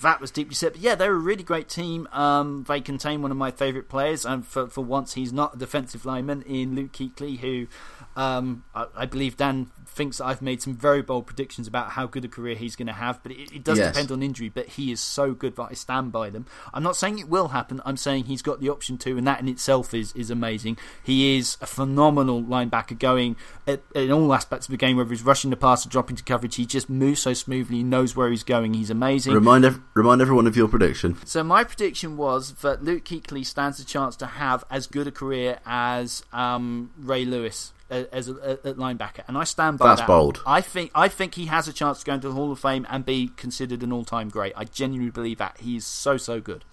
[0.03, 0.73] that was deeply set.
[0.73, 2.07] But yeah, they're a really great team.
[2.13, 5.59] Um, they contain one of my favourite players, and for for once, he's not a
[5.59, 7.67] defensive lineman in Luke Kuechly, who
[8.15, 12.25] um, I, I, believe Dan thinks I've made some very bold predictions about how good
[12.25, 13.93] a career he's going to have, but it, it does yes.
[13.93, 14.49] depend on injury.
[14.49, 16.47] But he is so good that I stand by them.
[16.73, 17.83] I'm not saying it will happen.
[17.85, 20.79] I'm saying he's got the option to, and that in itself is is amazing.
[21.03, 25.23] He is a phenomenal linebacker, going at, in all aspects of the game, whether he's
[25.23, 26.57] rushing the pass or dropping to coverage.
[26.57, 27.79] He just moves so smoothly.
[27.79, 28.75] He knows where he's going.
[28.75, 29.35] He's amazing.
[29.35, 31.17] Remind ev- remind everyone of your prediction.
[31.27, 35.13] So my prediction was that Luke Kuechly stands a chance to have as good a
[35.13, 40.07] career as um, Ray Lewis as a, a, linebacker, and I stand by That's that.
[40.07, 40.43] bold.
[40.47, 42.87] I think I think he has a chance to go into the Hall of Fame
[42.91, 44.53] and be considered an all-time great.
[44.57, 46.65] I genuinely believe that he is so so good.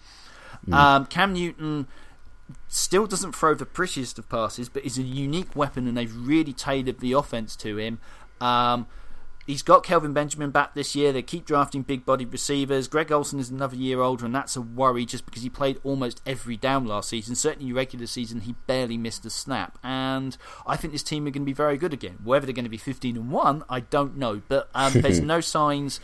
[0.67, 0.73] Mm.
[0.73, 1.87] Um, Cam Newton
[2.67, 6.53] still doesn't throw the prettiest of passes, but is a unique weapon, and they've really
[6.53, 7.99] tailored the offense to him.
[8.39, 8.87] Um,
[9.47, 11.13] He's got Kelvin Benjamin back this year.
[11.13, 12.89] They keep drafting big bodied receivers.
[12.89, 16.21] Greg Olsen is another year older, and that's a worry just because he played almost
[16.25, 17.33] every down last season.
[17.33, 19.79] Certainly, regular season, he barely missed a snap.
[19.81, 22.17] And I think this team are going to be very good again.
[22.25, 24.41] Whether they're going to be 15 and 1, I don't know.
[24.49, 26.01] But um, there's no signs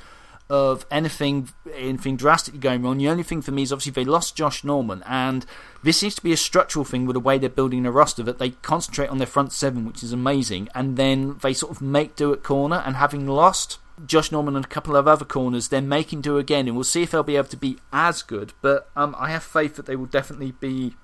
[0.50, 2.98] of anything anything drastically going wrong.
[2.98, 5.46] The only thing for me is obviously they lost Josh Norman, and
[5.84, 8.40] this seems to be a structural thing with the way they're building their roster that
[8.40, 12.16] they concentrate on their front seven, which is amazing, and then they sort of make
[12.16, 12.84] do at corner.
[12.86, 16.68] And having lost Josh Norman and a couple of other corners, they're making do again,
[16.68, 18.54] and we'll see if they'll be able to be as good.
[18.62, 20.96] But um, I have faith that they will definitely be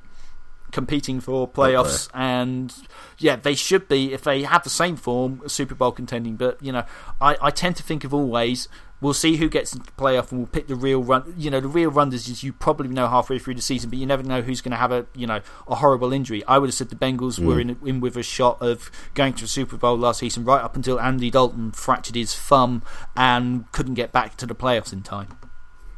[0.71, 2.73] competing for playoffs, and
[3.17, 6.35] yeah, they should be if they have the same form, Super Bowl contending.
[6.35, 6.83] But you know,
[7.19, 8.67] I, I tend to think of always
[9.01, 11.33] We'll see who gets into the playoff, and we'll pick the real run.
[11.37, 14.05] You know, the real runners is you probably know halfway through the season, but you
[14.05, 16.43] never know who's going to have a you know a horrible injury.
[16.45, 17.45] I would have said the Bengals mm.
[17.45, 20.61] were in, in with a shot of going to the Super Bowl last season, right
[20.61, 22.83] up until Andy Dalton fractured his thumb
[23.15, 25.29] and couldn't get back to the playoffs in time.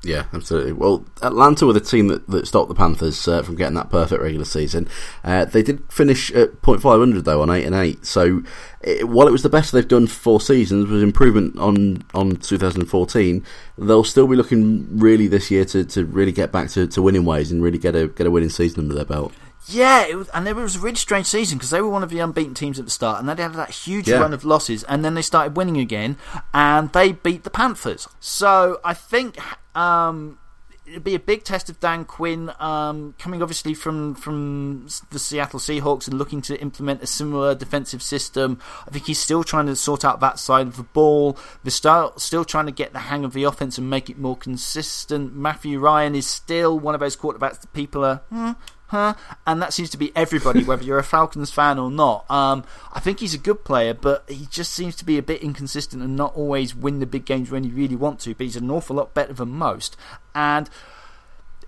[0.04, 0.74] Yeah, absolutely.
[0.74, 4.22] Well, Atlanta were the team that, that stopped the Panthers uh, from getting that perfect
[4.22, 4.88] regular season.
[5.24, 8.04] Uh, they did finish at .500 though on eight and eight.
[8.04, 8.42] So
[8.82, 12.38] it, while it was the best they've done for four seasons, was improvement on on
[12.38, 13.46] 2014.
[13.78, 17.26] They'll still be looking really this year to, to really get back to, to winning
[17.26, 19.34] ways and really get a get a winning season under their belt.
[19.68, 22.20] Yeah, was, and it was a really strange season because they were one of the
[22.20, 24.18] unbeaten teams at the start, and they had that huge yeah.
[24.18, 26.18] run of losses, and then they started winning again,
[26.54, 28.08] and they beat the Panthers.
[28.20, 29.38] So I think
[29.76, 30.38] um,
[30.86, 35.60] it'd be a big test of Dan Quinn, um, coming obviously from from the Seattle
[35.60, 38.60] Seahawks and looking to implement a similar defensive system.
[38.88, 41.38] I think he's still trying to sort out that side of the ball.
[41.64, 44.36] They're still, still trying to get the hang of the offense and make it more
[44.36, 45.36] consistent.
[45.36, 48.18] Matthew Ryan is still one of those quarterbacks that people are.
[48.30, 48.52] Hmm,
[48.92, 49.14] huh?
[49.48, 52.30] And that seems to be everybody, whether you're a Falcons fan or not.
[52.30, 55.42] Um, I think he's a good player, but he just seems to be a bit
[55.42, 58.36] inconsistent and not always win the big games when you really want to.
[58.36, 59.96] But he's an awful lot better than most.
[60.36, 60.70] And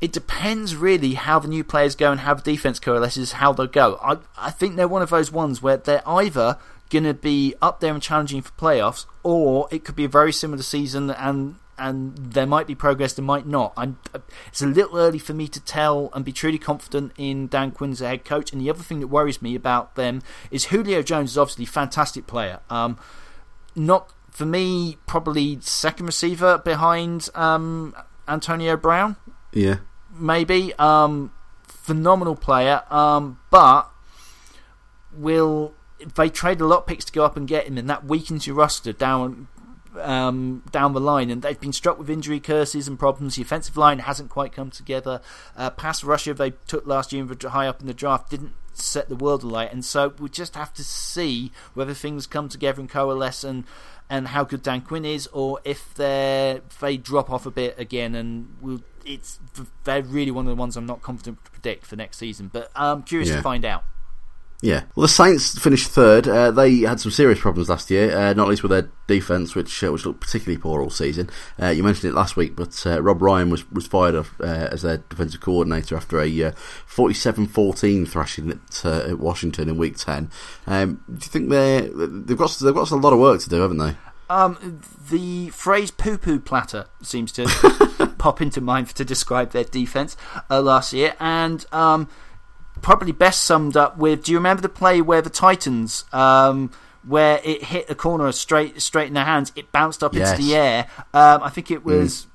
[0.02, 3.68] it depends really how the new players go and how the defense coalesces, how they'll
[3.68, 3.98] go.
[4.04, 6.58] I, I think they're one of those ones where they're either
[6.90, 10.34] going to be up there and challenging for playoffs, or it could be a very
[10.34, 13.74] similar season and and there might be progress, there might not.
[13.76, 13.98] I'm,
[14.48, 17.92] it's a little early for me to tell and be truly confident in Dan Quinn
[17.92, 18.52] as a head coach.
[18.52, 21.68] And the other thing that worries me about them is Julio Jones is obviously a
[21.68, 22.60] fantastic player.
[22.70, 22.98] Um,
[23.76, 27.96] not for me, probably second receiver behind um,
[28.28, 29.16] Antonio Brown.
[29.52, 29.78] Yeah,
[30.12, 30.74] maybe.
[30.80, 31.32] Um,
[31.68, 33.90] phenomenal player, um, but
[35.12, 35.74] will
[36.16, 38.48] they trade a lot of picks to go up and get him, and that weakens
[38.48, 39.48] your roster down
[40.01, 43.36] um, down the line, and they've been struck with injury curses and problems.
[43.36, 45.21] The offensive line hasn't quite come together.
[45.56, 49.15] Uh, pass rusher they took last year high up in the draft didn't set the
[49.15, 53.43] world alight, and so we just have to see whether things come together and coalesce
[53.43, 53.63] and
[54.10, 58.15] and how good Dan Quinn is, or if they they drop off a bit again,
[58.15, 59.39] and we'll, it's
[59.86, 62.49] they're really one of the ones I'm not confident to predict for next season.
[62.51, 63.38] But I'm curious Yeah.
[63.38, 63.84] to find out.
[64.63, 64.84] Yeah.
[64.95, 66.26] Well, the Saints finished third.
[66.26, 69.84] Uh, they had some serious problems last year, uh, not least with their defence, which
[69.84, 71.30] uh, which looked particularly poor all season.
[71.62, 74.69] Uh, you mentioned it last week, but uh, Rob Ryan was, was fired off, uh,
[74.71, 76.52] as their defensive coordinator after a uh,
[76.88, 80.32] 47-14 thrashing at, uh, at Washington in Week 10.
[80.65, 83.60] Um, do you think they they've got they've got a lot of work to do,
[83.60, 83.97] haven't they?
[84.30, 84.80] Um,
[85.12, 90.15] the phrase "poo poo platter" seems to pop into mind to describe their defense
[90.49, 92.08] uh, last year, and um,
[92.84, 96.69] probably best summed up with: Do you remember the play where the Titans, um,
[97.08, 100.32] where it hit a corner straight straight in their hands, it bounced up Yes.
[100.34, 100.88] into the air?
[101.13, 102.28] Um, I think it was.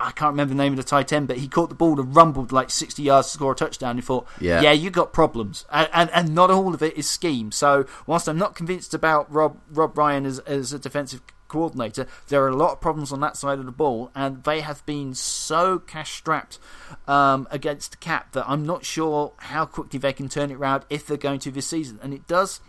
[0.00, 2.14] I can't remember the name of the tight end, but he caught the ball and
[2.14, 3.96] rumbled like 60 yards to score a touchdown.
[3.96, 4.60] And thought, Yeah.
[4.60, 7.50] yeah, you got problems, and, and and not all of it is scheme.
[7.50, 12.42] So whilst I'm not convinced about Rob Rob Ryan as as a defensive coordinator, there
[12.42, 15.14] are a lot of problems on that side of the ball, and they have been
[15.14, 16.58] so cash strapped
[17.06, 20.84] um, against the cap that I'm not sure how quickly they can turn it around
[20.90, 21.98] if they're going to this season.
[22.02, 22.60] And it does.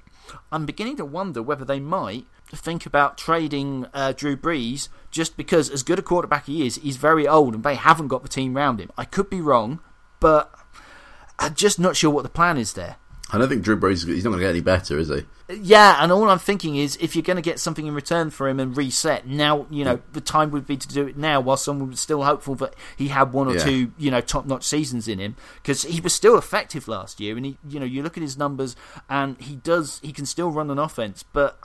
[0.52, 5.70] I'm beginning to wonder whether they might think about trading uh, Drew Brees just because,
[5.70, 8.56] as good a quarterback he is, he's very old and they haven't got the team
[8.58, 8.92] around him.
[8.98, 9.80] I could be wrong,
[10.20, 10.54] but
[11.38, 12.98] I'm just not sure what the plan is there.
[13.32, 15.24] I don't think Drew Brees he's not going to get any better, is he?
[15.62, 18.48] Yeah, and all I'm thinking is if you're going to get something in return for
[18.50, 21.58] him and reset, now, you know, the time would be to do it now while
[21.58, 23.64] someone was still hopeful that he had one or Yeah.
[23.64, 25.36] two, you know, top notch seasons in him.
[25.62, 28.38] Because he was still effective last year, and he, you know, you look at his
[28.38, 28.76] numbers
[29.10, 31.60] and he does, he can still run an offense, but.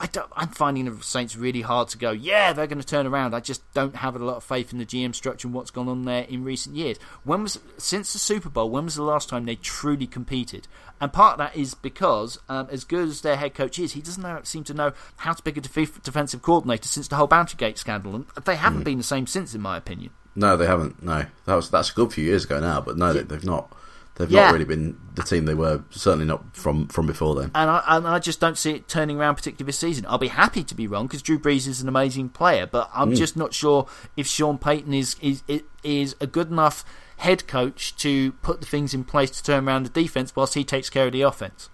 [0.00, 2.12] I don't, I'm finding the Saints really hard to go.
[2.12, 3.34] Yeah, they're going to turn around.
[3.34, 5.88] I just don't have a lot of faith in the GM structure and what's gone
[5.88, 6.98] on there in recent years.
[7.24, 8.70] When was since the Super Bowl?
[8.70, 10.68] When was the last time they truly competed?
[11.00, 14.00] And part of that is because, um, as good as their head coach is, he
[14.00, 17.26] doesn't know, seem to know how to pick a def- defensive coordinator since the whole
[17.26, 20.10] Bounty Gate scandal, and they haven't been the same since, in my opinion.
[20.36, 21.02] No, they haven't.
[21.02, 23.72] No, that was that's a good few years ago now, but no, they, they've not.
[24.18, 24.46] They've Yeah.
[24.46, 25.82] not really been the team they were.
[25.90, 27.50] Certainly not from from before then.
[27.54, 30.04] and I, and I just don't see it turning around particularly this season.
[30.08, 33.14] I'll be happy to be wrong because Drew Brees is an amazing player, but I'm
[33.14, 35.42] just not sure if Sean Payton is is
[35.82, 36.84] is a good enough
[37.18, 40.62] head coach to put the things in place to turn around the defense whilst he
[40.64, 41.68] takes care of the offense.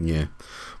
[0.00, 0.26] Yeah.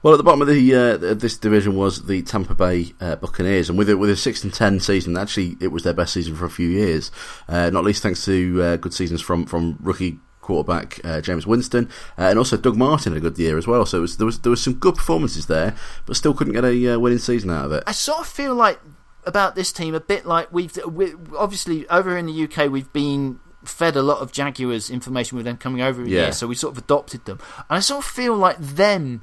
[0.02, 3.68] Well, at the bottom of the uh, this division was the Tampa Bay uh, Buccaneers,
[3.68, 6.36] and with it with a six and ten season, actually it was their best season
[6.36, 7.10] for a few years.
[7.48, 11.88] Uh, not least thanks to uh, good seasons from from rookie quarterback uh, Jameis Winston,
[12.18, 13.84] uh, and also Doug Martin had a good year as well.
[13.86, 16.64] So it was, there was there was some good performances there, but still couldn't get
[16.64, 17.84] a uh, winning season out of it.
[17.86, 18.80] I sort of feel like
[19.24, 23.38] about this team a bit like we've we, obviously over in the UK we've been
[23.64, 26.08] fed a lot of Jaguars information with them coming over Yeah.
[26.22, 27.38] year, so we sort of adopted them.
[27.68, 29.20] And I sort of feel like them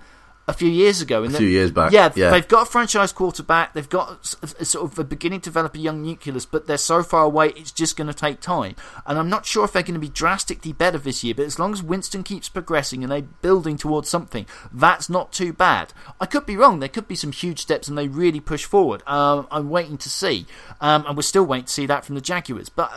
[0.47, 1.23] a few years ago.
[1.23, 2.29] A few years back, yeah, yeah.
[2.29, 3.73] they've got a franchise quarterback.
[3.73, 6.77] They've got s- a, sort of a beginning to develop a young nucleus, but they're
[6.77, 7.49] so far away.
[7.55, 8.75] It's just going to take time.
[9.07, 11.33] And I'm not sure if they're going to be drastically better this year.
[11.33, 15.51] But as long as Winston keeps progressing and they're building towards something, that's not too
[15.51, 15.93] bad.
[16.21, 16.79] I could be wrong.
[16.79, 19.01] There could be some huge steps, and they really push forward.
[19.07, 20.45] Um, I'm waiting to see,
[20.79, 22.69] um, and we're still waiting to see that from the Jaguars.
[22.69, 22.91] But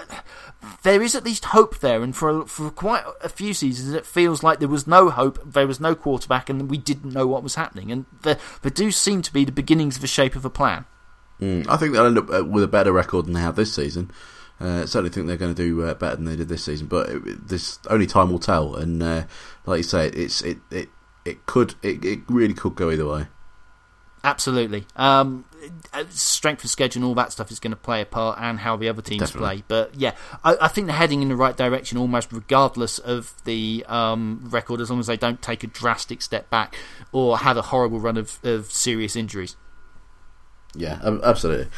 [0.83, 4.43] there is at least hope there, and for for quite a few seasons, it feels
[4.43, 7.55] like there was no hope, there was no quarterback, and we didn't know what was
[7.57, 7.91] happening.
[7.93, 10.85] And there, there do seem to be the beginnings of the shape of a plan.
[11.41, 13.73] Mm, I think they'll end up uh, with a better record than they have this
[13.75, 14.11] season.
[14.61, 17.09] Uh, certainly think they're going to do uh, better than they did this season, but
[17.09, 18.75] it- this only time will tell.
[18.75, 19.25] And uh,
[19.67, 20.89] like you say, it's it it
[21.25, 23.27] it could it, it really could go either way.
[24.25, 24.85] Absolutely.
[24.97, 25.45] Um,
[25.93, 28.59] uh, strength of schedule and all that stuff is going to play a part, and
[28.59, 29.59] how the other teams Definitely.
[29.59, 29.65] play.
[29.69, 33.85] But yeah, I, I think they're heading in the right direction, almost regardless of the
[33.89, 36.77] um, record, as long as they don't take a drastic step back
[37.13, 39.57] or have a horrible run of, of serious injuries.
[40.75, 41.69] Yeah, absolutely.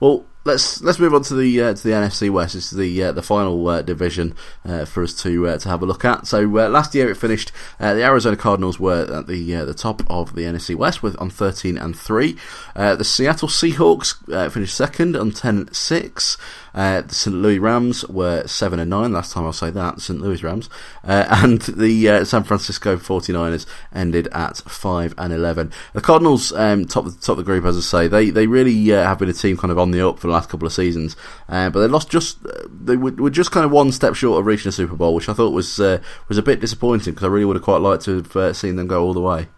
[0.00, 2.54] Well, let's let's move on to the uh, to the NFC West.
[2.54, 4.34] It's the uh, the final uh, division
[4.64, 6.26] uh, for us to uh, to have a look at.
[6.26, 7.52] So uh, last year it finished.
[7.78, 11.76] The Arizona Cardinals were at the the top of the NFC West with on thirteen
[11.76, 12.36] and three.
[12.74, 16.36] The Seattle Seahawks finished second on 10-6.
[16.72, 17.34] Uh, the St.
[17.34, 19.12] Louis Rams were seven and nine.
[19.12, 20.20] Last time I'll say that St.
[20.20, 20.70] Louis Rams
[21.02, 25.72] and the San Francisco 49ers ended at five and eleven.
[25.94, 29.18] The Cardinals um, top top of the group, as I say, they they really have
[29.18, 31.16] been a team kind of on the up for the last couple of seasons,
[31.48, 34.40] uh, but they lost just uh, they were, were just kind of one step short
[34.40, 37.24] of reaching a Super Bowl, which I thought was uh, was a bit disappointing because
[37.24, 39.48] I really would have quite liked to have uh, seen them go all the way.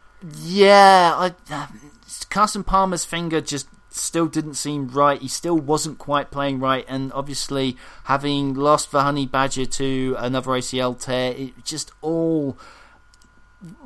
[0.42, 1.66] Yeah, I, uh,
[2.30, 5.20] Carson Palmer's finger just still didn't seem right.
[5.20, 10.50] He still wasn't quite playing right, and obviously having lost the Honey Badger to another
[10.52, 12.56] ACL tear, it just all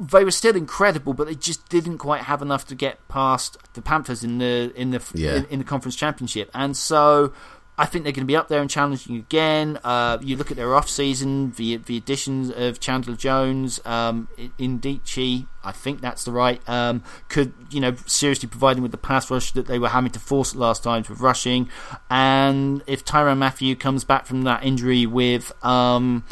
[0.00, 3.82] they were still incredible, but they just didn't quite have enough to get past the
[3.82, 5.36] Panthers in the in the Yeah.
[5.36, 7.32] in, in the conference championship, and so.
[7.78, 9.78] I think they're going to be up there and challenging again.
[9.84, 15.46] Uh, you look at their off season, the the additions of Chandler Jones, um, Indici,
[15.62, 16.66] I think that's the right.
[16.66, 20.10] Um, could you know seriously provide them with the pass rush that they were having
[20.12, 21.68] to force at last times with rushing,
[22.08, 26.24] and if Tyrann Mathieu comes back from that injury with um,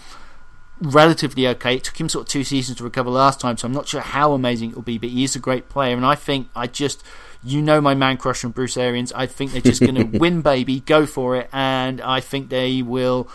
[0.84, 1.76] relatively okay.
[1.76, 4.00] It took him sort of two seasons to recover last time, so I'm not sure
[4.00, 6.66] how amazing it will be, but he is a great player, and I think I
[6.66, 7.02] just.
[7.46, 9.12] You know my man crush on Bruce Arians.
[9.12, 12.80] I think they're just going to win, baby, go for it, and I think they
[12.80, 13.28] will.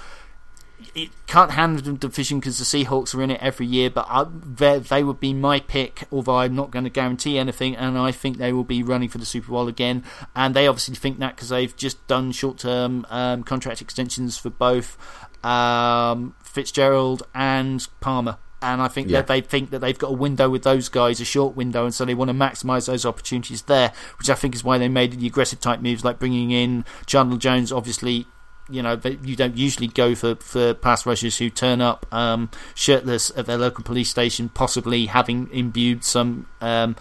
[0.95, 4.25] It can't handle the division because the Seahawks are in it every year, but I,
[4.27, 8.11] they, they would be my pick, although I'm not going to guarantee anything, and I
[8.11, 10.03] think they will be running for the Super Bowl again.
[10.35, 14.49] And they obviously think that because they've just done short term um, contract extensions for
[14.49, 14.97] both
[15.43, 18.37] um, Fitzgerald and Palmer.
[18.61, 19.19] And I think Yeah.
[19.19, 21.93] that they think that they've got a window with those guys, a short window, and
[21.93, 25.17] so they want to maximise those opportunities there, which I think is why they made
[25.17, 27.71] the aggressive type moves, like bringing in Chandler Jones.
[27.71, 28.25] Obviously,
[28.69, 33.31] you know you don't usually go for, for pass rushers who turn up um, shirtless
[33.37, 36.95] at their local police station, possibly having imbued some um,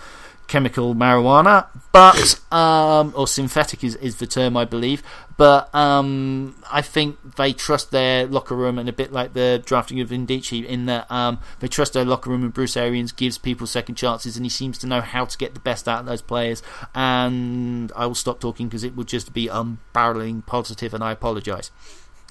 [0.48, 5.02] chemical marijuana, but um, or synthetic is, is the term I believe.
[5.36, 10.00] But um, I think they trust their locker room, and a bit like the drafting
[10.00, 13.68] of Indici, in that um, they trust their locker room, and Bruce Arians gives people
[13.68, 16.22] second chances, and he seems to know how to get the best out of those
[16.22, 16.60] players.
[16.92, 21.70] And I will stop talking because it would just be unbarreling positive, and I apologise.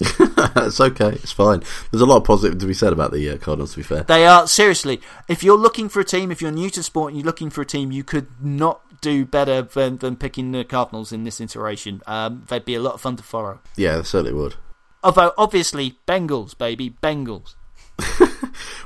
[0.00, 1.08] it's okay.
[1.10, 1.62] It's fine.
[1.90, 3.72] There's a lot of positive to be said about the uh, Cardinals.
[3.72, 5.00] To be fair, They are seriously.
[5.28, 7.62] If you're looking for a team, if you're new to sport and you're looking for
[7.62, 12.02] a team, you could not do better than, than picking the Cardinals in this iteration.
[12.06, 13.60] Um, they'd be a lot of fun to follow.
[13.76, 14.54] yeah, they certainly would.
[15.02, 17.54] Although obviously Bengals, baby, Bengals.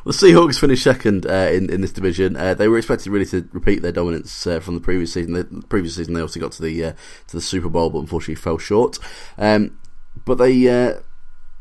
[0.04, 2.36] Well, Seahawks finished second uh, in in this division.
[2.36, 5.32] Uh, they were expected really to repeat their dominance uh, from the previous season.
[5.34, 6.92] The previous season they also got to the uh,
[7.28, 8.98] to the Super Bowl, but unfortunately fell short.
[9.38, 9.78] Um,
[10.24, 10.68] but they.
[10.68, 11.00] Uh,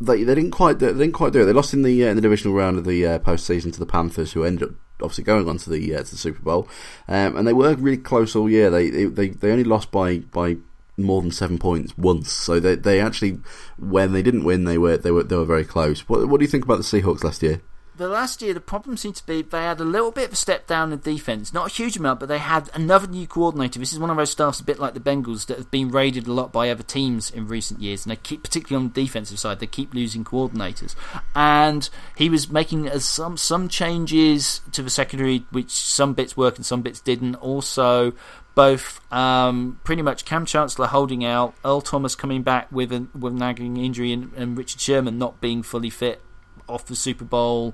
[0.03, 1.45] they, they didn't quite do, they didn't quite do it.
[1.45, 3.85] They lost in the uh, in the divisional round of the uh, postseason to the
[3.85, 6.67] Panthers, who ended up obviously going on to the uh, to the Super Bowl.
[7.07, 8.69] Um, and they were really close all year.
[8.69, 10.57] They they, they, only lost by, by
[10.97, 12.31] more than seven points once.
[12.31, 13.39] So they they actually
[13.77, 16.01] when they didn't win, they were they were they were very close.
[16.09, 17.61] What what do you think about the Seahawks last year?
[18.01, 20.35] The last year, the problem seemed to be they had a little bit of a
[20.35, 21.53] step down in defence.
[21.53, 23.77] Not a huge amount, but they had another new coordinator.
[23.77, 26.25] This is one of those staffs, a bit like the Bengals, that have been raided
[26.25, 28.03] a lot by other teams in recent years.
[28.03, 30.95] And they keep, particularly on the defensive side, they keep losing coordinators.
[31.35, 31.87] And
[32.17, 36.65] he was making uh, some some changes to the secondary, which some bits worked and
[36.65, 37.35] some bits didn't.
[37.35, 38.13] Also,
[38.55, 43.33] both um, pretty much Kam Chancellor holding out, Earl Thomas coming back with a with
[43.33, 46.19] nagging injury, and, and Richard Sherman not being fully fit
[46.71, 47.73] off the Super Bowl.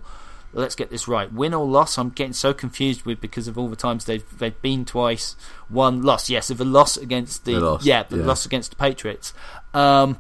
[0.53, 1.31] Let's get this right.
[1.31, 1.97] Win or loss?
[1.97, 5.35] I'm getting so confused with because of all the times they've they've been twice.
[5.67, 8.25] One loss, yes, of a loss against the lost, yeah, the yeah.
[8.25, 9.33] loss against the Patriots.
[9.73, 10.19] Um,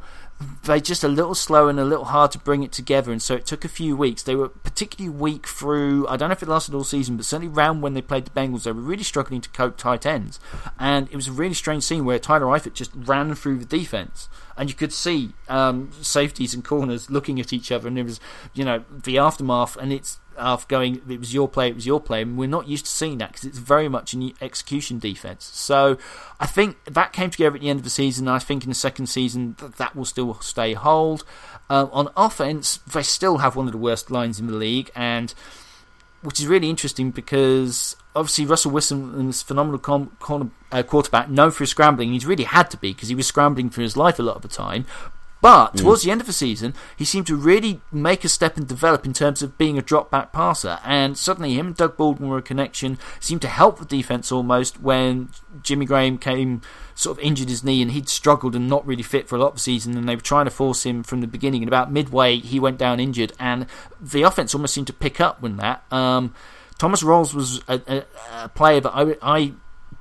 [0.65, 3.35] they just a little slow and a little hard to bring it together, and so
[3.35, 4.21] it took a few weeks.
[4.21, 6.07] They were particularly weak through.
[6.07, 8.31] I don't know if it lasted all season, but certainly round when they played the
[8.31, 10.39] Bengals, they were really struggling to cope tight ends,
[10.77, 14.29] and it was a really strange scene where Tyler Eifert just ran through the defense,
[14.57, 18.19] and you could see um, safeties and corners looking at each other, and it was
[18.53, 21.99] you know the aftermath, and it's of going, it was your play, it was your
[21.99, 25.45] play, and we're not used to seeing that because it's very much an execution defense.
[25.45, 25.97] So
[26.39, 28.27] I think that came together at the end of the season.
[28.27, 31.23] I think in the second season that, that will still stay hold.
[31.69, 35.33] Uh, on offense, they still have one of the worst lines in the league, and
[36.21, 41.51] which is really interesting because obviously Russell Wilson is phenomenal com- corner, uh, quarterback, known
[41.51, 42.11] for his scrambling.
[42.11, 44.41] He's really had to be because he was scrambling for his life a lot of
[44.41, 44.85] the time.
[45.39, 48.67] But towards the end of the season, he seemed to really make a step and
[48.67, 50.79] develop in terms of being a drop back passer.
[50.83, 54.81] And suddenly, him and Doug Baldwin were a connection, seemed to help the defense almost
[54.81, 55.29] when
[55.61, 56.61] Jimmy Graham came,
[56.95, 59.49] sort of injured his knee, and he'd struggled and not really fit for a lot
[59.49, 59.95] of the season.
[59.95, 61.61] And they were trying to force him from the beginning.
[61.61, 63.67] And about midway, he went down injured, and
[64.01, 65.83] the offense almost seemed to pick up when that.
[65.93, 66.33] Um,
[66.77, 68.03] Thomas Rawls was a, a,
[68.43, 69.53] a player that I, I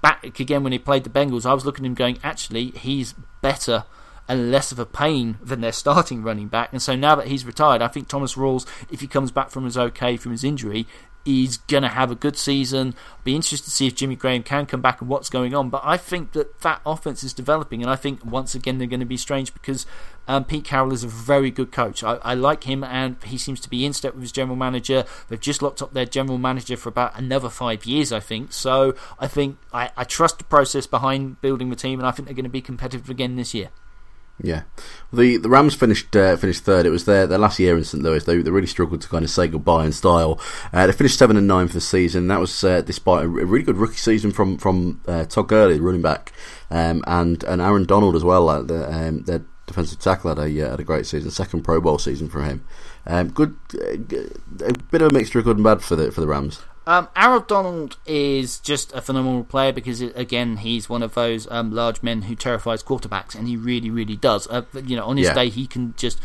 [0.03, 1.47] back again when he played the Bengals.
[1.47, 3.85] I was looking at him going, actually, he's better
[4.29, 6.73] and less of a pain than their starting running back.
[6.73, 9.65] And so now that he's retired, I think Thomas Rawls, if he comes back from
[9.65, 10.87] his okay from his injury,
[11.25, 12.95] he's going to have a good season.
[13.25, 15.71] Be interested to see if Jimmy Graham can come back and what's going on.
[15.71, 19.01] But I think that that offense is developing, and I think once again they're going
[19.01, 19.87] to be strange because
[20.29, 22.03] um, Pete Carroll is a very good coach.
[22.03, 25.05] I, I like him, and he seems to be in step with his general manager.
[25.29, 28.53] They've just locked up their general manager for about another five years, I think.
[28.53, 32.27] So I think I, I trust the process behind building the team, and I think
[32.27, 33.71] they're going to be competitive again this year.
[34.43, 34.63] Yeah,
[35.15, 36.85] the the Rams finished uh, finished third.
[36.85, 38.23] It was their, their last year in St Louis.
[38.23, 40.39] They, they really struggled to kind of say goodbye in style.
[40.75, 42.29] Uh, they finished seven and nine for the season.
[42.29, 46.03] That was uh, despite a, really good rookie season from from uh, Todd Gurley, running
[46.03, 46.33] back,
[46.71, 48.63] um, and and Aaron Donald as well.
[48.63, 51.99] The, um, their defensive tackle had a uh, had a great season, second Pro Bowl
[51.99, 52.65] season for him.
[53.07, 56.27] Um, good, a bit of a mixture of good and bad for the for the
[56.27, 56.61] Rams.
[56.89, 61.51] Um, Aaron Donald is just a phenomenal player because, it, again, he's one of those
[61.51, 64.47] um, large men who terrifies quarterbacks, and he really, really does.
[64.47, 65.35] Uh, you know, on his yeah.
[65.35, 66.21] day, he can just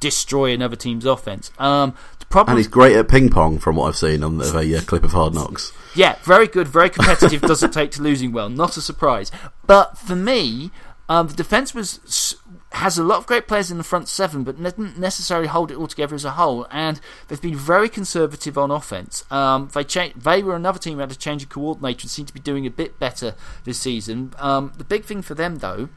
[0.00, 1.50] destroy another team's offense.
[1.58, 4.78] Um, the problem, and he's great at ping pong, from what I've seen on the
[4.78, 5.72] uh, clip of Hard Knocks.
[5.94, 7.40] Yeah, very good, very competitive.
[7.42, 9.30] doesn't take to losing well, not a surprise.
[9.66, 10.70] But for me,
[11.10, 12.36] um, the defense was
[12.72, 15.76] has a lot of great players in the front seven, but didn't necessarily hold it
[15.76, 16.66] all together as a whole.
[16.70, 19.24] And they've been very conservative on offense.
[19.30, 22.26] Um, they cha- they were another team who had a change of coordinator and seem
[22.26, 24.34] to be doing a bit better this season.
[24.38, 25.88] Um, the big thing for them, though,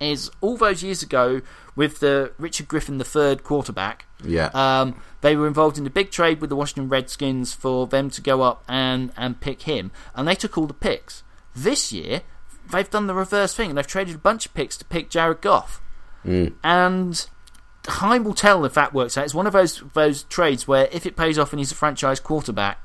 [0.00, 1.40] is all those years ago
[1.76, 4.06] with the Richard Griffin III quarterback.
[4.24, 4.50] Yeah.
[4.54, 8.20] Um, they were involved in a big trade with the Washington Redskins for them to
[8.20, 11.22] go up and, and pick him, and they took all the picks.
[11.54, 12.22] This year,
[12.70, 15.40] they've done the reverse thing, and they've traded a bunch of picks to pick Jared
[15.40, 15.80] Goff.
[16.28, 16.54] Mm.
[16.62, 17.26] And
[17.82, 19.24] time will tell if that works out.
[19.24, 22.20] It's one of those those trades where if it pays off and he's a franchise
[22.20, 22.80] quarterback,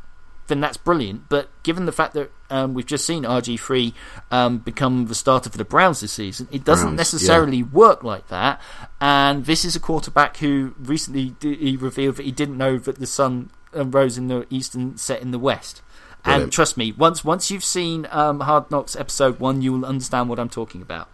[0.48, 1.30] then that's brilliant.
[1.30, 3.94] But given the fact that um, we've just seen RG3
[4.32, 7.66] um, become the starter for the Browns this season, it doesn't Browns, necessarily yeah.
[7.72, 8.62] work like that.
[9.02, 13.08] And this is a quarterback who recently he revealed that he didn't know that the
[13.08, 15.82] sun um, rose in the east and set in the west.
[16.24, 16.44] Brilliant.
[16.44, 20.30] And trust me, once once you've seen um, Hard Knocks episode one, you will understand
[20.30, 21.10] what I'm talking about.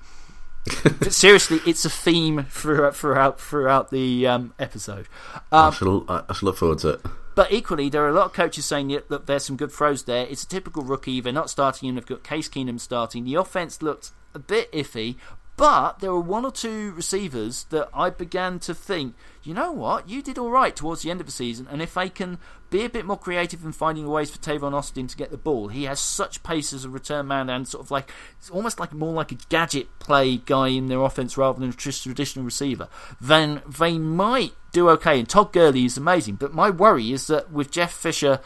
[0.65, 5.07] But seriously, it's a theme throughout throughout throughout the um, episode.
[5.51, 7.01] Um, I, should, I should look forward to it.
[7.35, 10.27] But equally, there are a lot of coaches saying that there's some good throws there.
[10.29, 11.21] It's a typical rookie.
[11.21, 13.23] They're not starting, and they've got Case Keenum starting.
[13.23, 15.15] The offense looked a bit iffy,
[15.59, 20.07] but there were one or two receivers that I began to think, you know what,
[20.07, 22.37] you did all right towards the end of the season, and if they can
[22.69, 25.67] be a bit more creative in finding ways for Tavon Austin to get the ball,
[25.67, 28.93] he has such pace as a return man and sort of like it's almost like
[28.93, 32.87] more like a gadget play guy in their offense rather than a traditional receiver.
[33.19, 35.19] Then they might do okay.
[35.19, 38.39] And Todd Gurley is amazing, but my worry is that with Jeff Fisher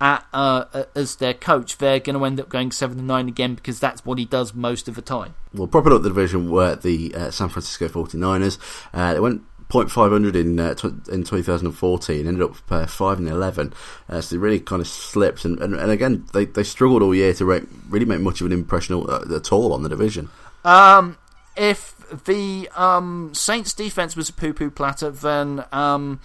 [0.00, 3.54] at, uh, as their coach, they're going to end up going seven and nine again
[3.54, 5.34] because that's what he does most of the time.
[5.52, 8.58] Well, propping up the division were the uh, San Francisco 49ers.
[8.94, 13.72] Uh, they went 0.500 in uh, tw- in 2014, ended up uh, five and 11.
[14.08, 17.14] Uh, so they really kind of slipped, and, and, and again they, they struggled all
[17.14, 20.28] year to re- really make much of an impression uh, at all on the division.
[20.64, 21.18] Um,
[21.56, 26.20] if the um, Saints defense was a poo poo platter, then um,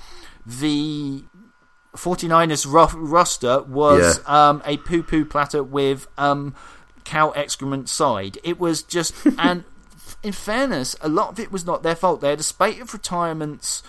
[0.46, 1.24] the
[1.96, 4.50] 49ers ro- roster was yeah.
[4.50, 6.56] um, a poo poo platter with um,
[7.04, 8.38] cow excrement side.
[8.44, 9.14] It was just.
[9.38, 9.64] and
[10.24, 12.22] in fairness, a lot of it was not their fault.
[12.22, 13.84] They had a spate of retirements,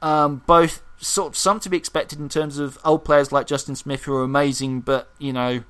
[0.00, 3.76] um, both sort of some to be expected in terms of old players like Justin
[3.76, 5.62] Smith who are amazing, but, you know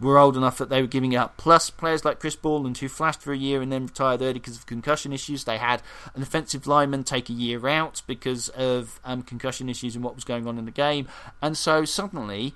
[0.00, 1.36] were old enough that they were giving up.
[1.36, 4.56] Plus, players like Chris Borland, who flashed for a year and then retired early because
[4.56, 5.44] of concussion issues.
[5.44, 5.82] They had
[6.14, 10.24] an offensive lineman take a year out because of um, concussion issues and what was
[10.24, 11.08] going on in the game.
[11.42, 12.54] And so suddenly,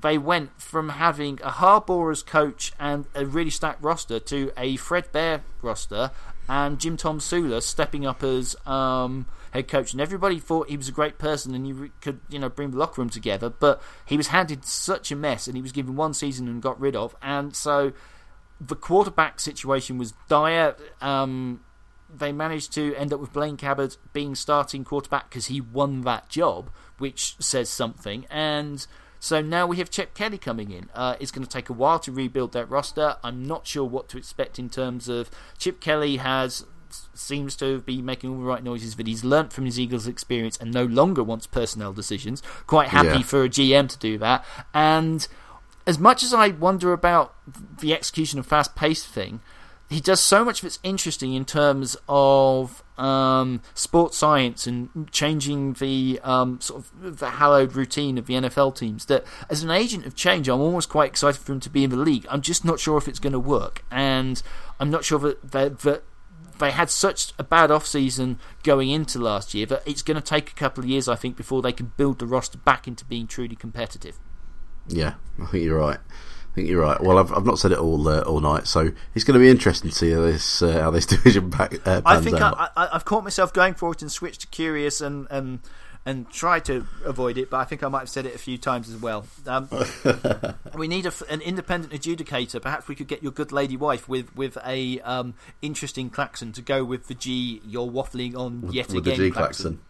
[0.00, 4.76] they went from having a Harbaugh as coach and a really stacked roster to a
[4.76, 6.10] Fred Bear roster
[6.48, 10.92] and Jim Tomsula stepping up as um, head coach, and everybody thought he was a
[10.92, 13.48] great person and he could, you know, bring the locker room together.
[13.48, 16.80] But he was handed such a mess, and he was given one season and got
[16.80, 17.92] rid of, and so
[18.60, 20.76] the quarterback situation was dire.
[21.00, 21.60] Um,
[22.14, 26.28] they managed to end up with Blaine Gabbert being starting quarterback because he won that
[26.28, 28.86] job, which says something, and.
[29.20, 30.90] So now we have Chip Kelly coming in.
[30.94, 33.16] Uh, it's going to take a while to rebuild that roster.
[33.24, 35.28] I'm not sure what to expect in terms of
[35.58, 36.64] Chip Kelly has
[37.14, 40.56] seems to be making all the right noises that he's learnt from his Eagles experience
[40.56, 42.42] and no longer wants personnel decisions.
[42.66, 43.22] Quite happy yeah.
[43.22, 44.44] for a GM to do that.
[44.72, 45.26] And
[45.86, 47.34] as much as I wonder about
[47.80, 49.40] the execution of fast paced thing,
[49.88, 56.20] he does so much that's interesting in terms of um, sports science and changing the
[56.22, 59.06] um, sort of the hallowed routine of the NFL teams.
[59.06, 61.90] That as an agent of change, I'm almost quite excited for him to be in
[61.90, 62.26] the league.
[62.28, 64.42] I'm just not sure if it's going to work, and
[64.78, 66.02] I'm not sure that, that, that
[66.58, 70.20] they had such a bad off season going into last year that it's going to
[70.20, 73.04] take a couple of years, I think, before they can build the roster back into
[73.04, 74.18] being truly competitive.
[74.88, 75.98] Yeah, I think you're right.
[75.98, 77.00] I think you're right.
[77.00, 79.50] Well, I've, I've not said it all uh, all night, so it's going to be
[79.50, 81.74] interesting to see how this uh, how this division back.
[81.86, 85.00] Uh, I think I, I, have caught myself going for it and switched to curious
[85.00, 85.60] and and
[86.08, 88.56] and try to avoid it, but I think I might have said it a few
[88.56, 89.26] times as well.
[89.46, 89.68] Um,
[90.74, 92.62] we need a, an independent adjudicator.
[92.62, 96.62] Perhaps we could get your good lady wife with with a um, interesting klaxon to
[96.62, 99.18] go with the G you're waffling on yet with again.
[99.18, 99.64] the Gee klaxon.
[99.74, 99.80] klaxon.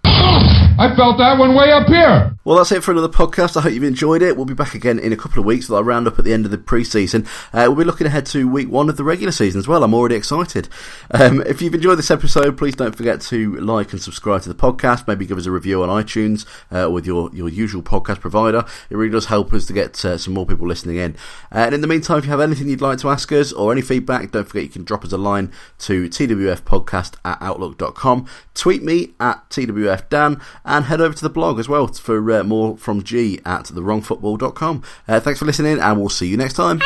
[0.79, 2.39] I felt that one way up here.
[2.45, 3.57] Well, that's it for another podcast.
[3.57, 4.37] I hope you've enjoyed it.
[4.37, 6.45] We'll be back again in a couple of weeks with our roundup at the end
[6.45, 7.27] of the pre-season.
[7.53, 9.83] Uh, we'll be looking ahead to week one of the regular season as well.
[9.83, 10.69] I'm already excited.
[11.11, 14.55] Um, if you've enjoyed this episode, please don't forget to like and subscribe to the
[14.55, 15.09] podcast.
[15.09, 18.65] Maybe give us a review on iTunes uh, with your, your usual podcast provider.
[18.89, 21.17] It really does help us to get uh, some more people listening in.
[21.53, 23.73] Uh, and in the meantime, if you have anything you'd like to ask us or
[23.73, 25.51] any feedback, don't forget you can drop us a line
[25.81, 28.27] to twfpodcast at outlook.com.
[28.55, 32.77] Tweet me at twfdan and head over to the blog as well for uh, more
[32.77, 34.83] from Gee at thewrongfootball.com.
[35.09, 36.81] Uh, thanks for listening and we'll see you next time.